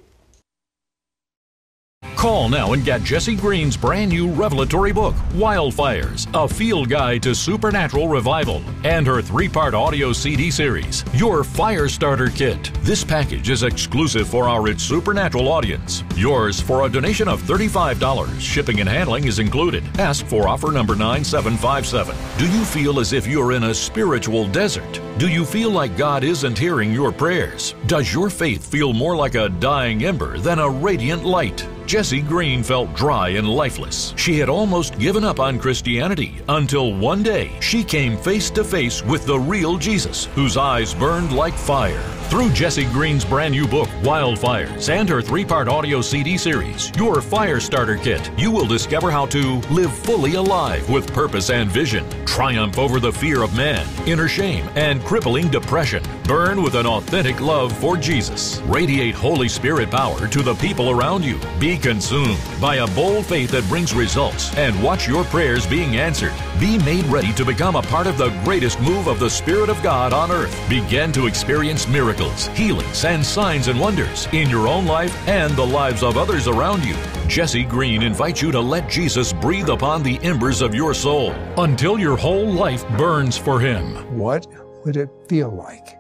Call 2.22 2.48
now 2.48 2.72
and 2.72 2.85
get 2.85 3.02
Jesse 3.02 3.35
Green's 3.35 3.76
brand 3.76 4.12
new 4.12 4.30
revelatory 4.30 4.92
book, 4.92 5.16
Wildfires, 5.32 6.28
a 6.40 6.46
field 6.46 6.88
guide 6.88 7.20
to 7.24 7.35
supernatural 7.35 8.06
revival, 8.06 8.62
and 8.85 9.04
her 9.08 9.20
three 9.20 9.48
part 9.48 9.74
audio 9.74 10.12
CD 10.12 10.48
series, 10.48 11.04
Your 11.14 11.42
Fire 11.42 11.88
Starter 11.88 12.28
Kit. 12.28 12.72
This 12.82 13.02
package 13.02 13.50
is 13.50 13.64
exclusive 13.64 14.28
for 14.28 14.48
our 14.48 14.68
It's 14.68 14.85
Supernatural 14.85 15.48
audience. 15.48 16.04
Yours 16.14 16.61
for 16.61 16.87
a 16.87 16.88
donation 16.88 17.26
of 17.26 17.42
$35. 17.42 18.40
Shipping 18.40 18.78
and 18.78 18.88
handling 18.88 19.26
is 19.26 19.40
included. 19.40 19.82
Ask 19.98 20.24
for 20.26 20.46
offer 20.46 20.70
number 20.70 20.94
9757. 20.94 22.14
Do 22.38 22.48
you 22.56 22.64
feel 22.64 23.00
as 23.00 23.12
if 23.12 23.26
you're 23.26 23.50
in 23.50 23.64
a 23.64 23.74
spiritual 23.74 24.46
desert? 24.46 25.00
Do 25.18 25.26
you 25.26 25.44
feel 25.44 25.70
like 25.70 25.96
God 25.96 26.22
isn't 26.22 26.56
hearing 26.56 26.92
your 26.92 27.11
prayers? 27.11 27.74
Does 27.88 28.14
your 28.14 28.30
faith 28.30 28.64
feel 28.64 28.92
more 28.92 29.16
like 29.16 29.35
a 29.35 29.48
dying 29.48 30.04
ember 30.04 30.38
than 30.38 30.61
a 30.61 30.70
radiant 30.70 31.24
light? 31.24 31.66
Jessi 31.86 32.26
Green 32.26 32.62
felt 32.62 32.94
dry 32.94 33.30
and 33.30 33.48
lifeless. 33.48 34.14
She 34.16 34.38
had 34.38 34.48
almost 34.48 34.98
given 34.98 35.24
up 35.24 35.40
on 35.40 35.58
Christianity 35.58 36.36
until 36.48 36.94
one 36.94 37.22
day 37.22 37.50
she 37.60 37.84
came 37.84 38.16
face 38.16 38.50
to 38.50 38.64
face 38.64 39.02
with 39.04 39.26
the 39.26 39.38
real 39.38 39.76
Jesus, 39.78 40.26
whose 40.34 40.56
eyes 40.56 40.94
burned 40.94 41.34
like 41.34 41.54
fire. 41.54 42.21
Through 42.32 42.48
Jessi 42.52 42.90
Green's 42.90 43.26
brand 43.26 43.52
new 43.52 43.68
book, 43.68 43.90
Wildfires, 44.00 44.88
and 44.88 45.06
her 45.06 45.20
three 45.20 45.44
part 45.44 45.68
audio 45.68 46.00
CD 46.00 46.38
series, 46.38 46.90
Your 46.96 47.20
Fire 47.20 47.60
Starter 47.60 47.98
Kit, 47.98 48.30
you 48.38 48.50
will 48.50 48.64
discover 48.64 49.10
how 49.10 49.26
to 49.26 49.56
live 49.68 49.92
fully 49.92 50.36
alive 50.36 50.88
with 50.88 51.12
purpose 51.12 51.50
and 51.50 51.70
vision, 51.70 52.08
triumph 52.24 52.78
over 52.78 53.00
the 53.00 53.12
fear 53.12 53.42
of 53.42 53.54
man, 53.54 53.86
inner 54.08 54.28
shame, 54.28 54.66
and 54.76 55.04
crippling 55.04 55.50
depression, 55.50 56.02
burn 56.24 56.62
with 56.62 56.74
an 56.74 56.86
authentic 56.86 57.38
love 57.42 57.70
for 57.70 57.98
Jesus, 57.98 58.60
radiate 58.60 59.14
Holy 59.14 59.46
Spirit 59.46 59.90
power 59.90 60.26
to 60.26 60.40
the 60.40 60.54
people 60.54 60.88
around 60.88 61.22
you, 61.22 61.38
be 61.60 61.76
consumed 61.76 62.40
by 62.62 62.76
a 62.76 62.86
bold 62.94 63.26
faith 63.26 63.50
that 63.50 63.68
brings 63.68 63.92
results, 63.92 64.56
and 64.56 64.82
watch 64.82 65.06
your 65.06 65.24
prayers 65.24 65.66
being 65.66 65.96
answered. 65.96 66.32
Be 66.58 66.78
made 66.78 67.04
ready 67.06 67.34
to 67.34 67.44
become 67.44 67.76
a 67.76 67.82
part 67.82 68.06
of 68.06 68.16
the 68.16 68.30
greatest 68.42 68.80
move 68.80 69.06
of 69.06 69.18
the 69.18 69.28
Spirit 69.28 69.68
of 69.68 69.82
God 69.82 70.14
on 70.14 70.30
earth. 70.30 70.58
Begin 70.70 71.12
to 71.12 71.26
experience 71.26 71.86
miracles 71.86 72.21
miracles, 72.22 72.46
healings, 72.56 73.04
and 73.04 73.24
signs 73.24 73.68
and 73.68 73.78
wonders 73.78 74.28
in 74.32 74.48
your 74.48 74.68
own 74.68 74.87
life 74.87 75.16
and 75.28 75.54
the 75.54 75.66
lives 75.66 76.02
of 76.02 76.16
others 76.16 76.46
around 76.46 76.85
you. 76.85 76.94
Jessi 77.28 77.68
Green 77.68 78.02
invites 78.02 78.42
you 78.42 78.52
to 78.52 78.61
let 78.61 78.88
Jesus 78.88 79.32
breathe 79.32 79.68
upon 79.68 80.02
the 80.02 80.18
embers 80.22 80.61
of 80.61 80.74
your 80.74 80.94
soul 80.94 81.32
until 81.58 81.98
your 81.98 82.16
whole 82.16 82.50
life 82.50 82.87
burns 82.96 83.37
for 83.37 83.61
Him. 83.61 84.16
What 84.16 84.46
would 84.85 84.96
it 84.96 85.11
feel 85.28 85.50
like 85.50 85.98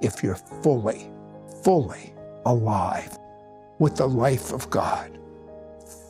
if 0.00 0.22
you're 0.22 0.36
fully, 0.62 1.10
fully 1.62 2.14
alive 2.44 3.16
with 3.78 3.96
the 3.96 4.08
life 4.08 4.52
of 4.52 4.68
God, 4.70 5.18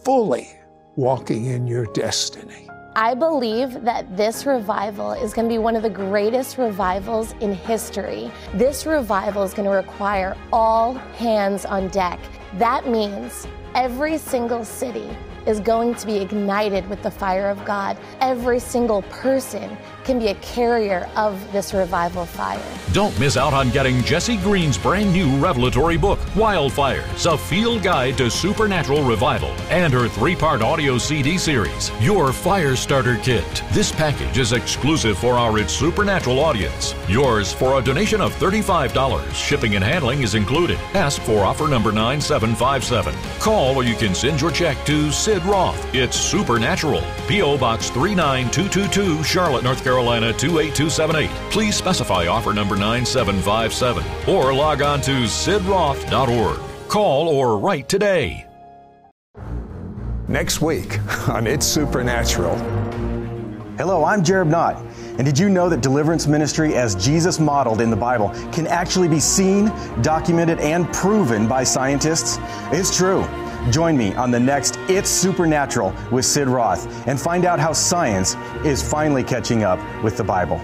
fully 0.05 0.49
walking 0.97 1.47
in 1.47 1.67
your 1.67 1.87
destiny? 1.87 2.66
I 2.99 3.13
believe 3.13 3.85
that 3.85 4.17
this 4.17 4.47
revival 4.47 5.13
is 5.13 5.35
going 5.35 5.47
to 5.47 5.53
be 5.53 5.59
one 5.59 5.77
of 5.77 5.83
the 5.83 5.91
greatest 5.91 6.57
revivals 6.57 7.35
in 7.43 7.53
history. 7.53 8.33
This 8.55 8.87
revival 8.87 9.43
is 9.43 9.53
going 9.53 9.69
to 9.69 9.77
require 9.77 10.35
all 10.51 10.95
hands 10.95 11.67
on 11.67 11.89
deck. 11.89 12.19
That 12.55 12.89
means 12.89 13.47
every 13.75 14.17
single 14.17 14.65
city 14.65 15.15
is 15.47 15.61
going 15.61 15.95
to 15.97 16.07
be 16.07 16.17
ignited 16.17 16.89
with 16.89 17.03
the 17.03 17.11
fire 17.11 17.51
of 17.51 17.63
God. 17.67 17.99
Every 18.23 18.59
single 18.59 19.03
person 19.03 19.77
can 20.07 20.21
be 20.21 20.29
a 20.29 20.35
carrier 20.37 21.11
of 21.17 21.53
this 21.53 21.75
revival 21.75 22.25
fire. 22.25 22.63
Don't 22.93 23.19
miss 23.19 23.37
out 23.37 23.53
on 23.53 23.71
getting 23.71 23.97
Jessi 23.97 24.41
Green's 24.41 24.79
brand 24.79 25.13
new 25.13 25.37
revelatory 25.39 25.97
book, 25.97 26.21
Wildfires, 26.35 27.31
a 27.31 27.37
field 27.37 27.83
guide 27.83 28.17
to 28.19 28.31
supernatural 28.31 29.03
revival, 29.03 29.51
and 29.69 29.93
her 29.93 30.09
three 30.09 30.37
part 30.37 30.63
audio 30.63 30.97
CD 30.97 31.37
series, 31.37 31.91
Your 32.01 32.33
Fire 32.33 32.77
Starter 32.77 33.17
Kit. 33.17 33.65
This 33.73 33.91
package 33.91 34.39
is 34.39 34.53
exclusive 34.53 35.19
for 35.19 35.35
our 35.35 35.59
It's 35.59 35.73
Supernatural 35.73 36.39
audience. 36.39 36.95
Yours 37.09 37.53
for 37.53 37.79
a 37.79 37.83
donation 37.83 38.21
of 38.21 38.33
$35. 38.37 39.35
Shipping 39.35 39.75
and 39.75 39.85
handling 39.85 40.23
is 40.23 40.37
included. 40.37 40.79
Ask 40.95 41.21
for 41.23 41.45
offer 41.45 41.67
number 41.67 41.91
9757. 41.91 43.13
Call 43.41 43.75
or 43.75 43.83
you 43.83 43.97
can 43.97 44.15
send 44.15 44.41
your 44.41 44.53
check 44.53 44.77
to 44.87 45.11
Sid 45.11 45.45
Roth. 45.45 45.93
It's 45.93 46.17
Supernatural. 46.17 47.03
P.O. 47.27 47.59
Box 47.59 47.91
39222, 47.91 49.25
Charlotte, 49.25 49.65
North 49.65 49.83
Carolina 49.83 49.96
28278. 50.03 51.31
Please 51.51 51.75
specify 51.75 52.27
offer 52.27 52.53
number 52.53 52.77
9757 52.77 54.35
or 54.35 54.55
log 54.55 54.83
on 54.83 55.01
to 55.03 55.25
sidroth.org. 55.25 56.89
Call 56.89 57.29
or 57.29 57.59
write 57.59 57.89
today. 57.89 58.47
Next 60.29 60.61
week 60.61 60.99
on 61.29 61.47
It's 61.47 61.67
Supernatural. 61.67 62.57
Hello, 63.79 64.05
I'm 64.05 64.25
Jereb 64.25 64.49
Knott. 64.49 64.83
And 65.19 65.25
did 65.25 65.39
you 65.39 65.51
know 65.51 65.69
that 65.69 65.83
deliverance 65.83 66.27
ministry, 66.27 66.75
as 66.75 66.95
Jesus 66.95 67.39
modeled 67.39 67.83
in 67.83 67.91
the 67.91 67.97
Bible, 67.97 68.31
can 68.51 68.67
actually 68.67 69.07
be 69.07 69.21
seen, 69.21 69.67
documented, 70.01 70.61
and 70.61 70.91
proven 70.95 71.47
by 71.47 71.63
scientists? 71.63 72.39
It's 72.73 72.97
true. 72.97 73.23
Join 73.71 73.97
me 73.97 74.15
on 74.15 74.31
the 74.31 74.41
next 74.41 74.76
It's 74.89 75.11
Supernatural 75.11 75.93
with 76.13 76.25
Sid 76.25 76.47
Roth 76.47 76.87
and 77.09 77.21
find 77.21 77.45
out 77.45 77.59
how 77.59 77.73
science 77.73 78.37
is 78.65 78.89
finally 78.89 79.25
catching 79.25 79.65
up 79.65 79.81
with 80.05 80.17
the 80.17 80.23
Bible. 80.23 80.61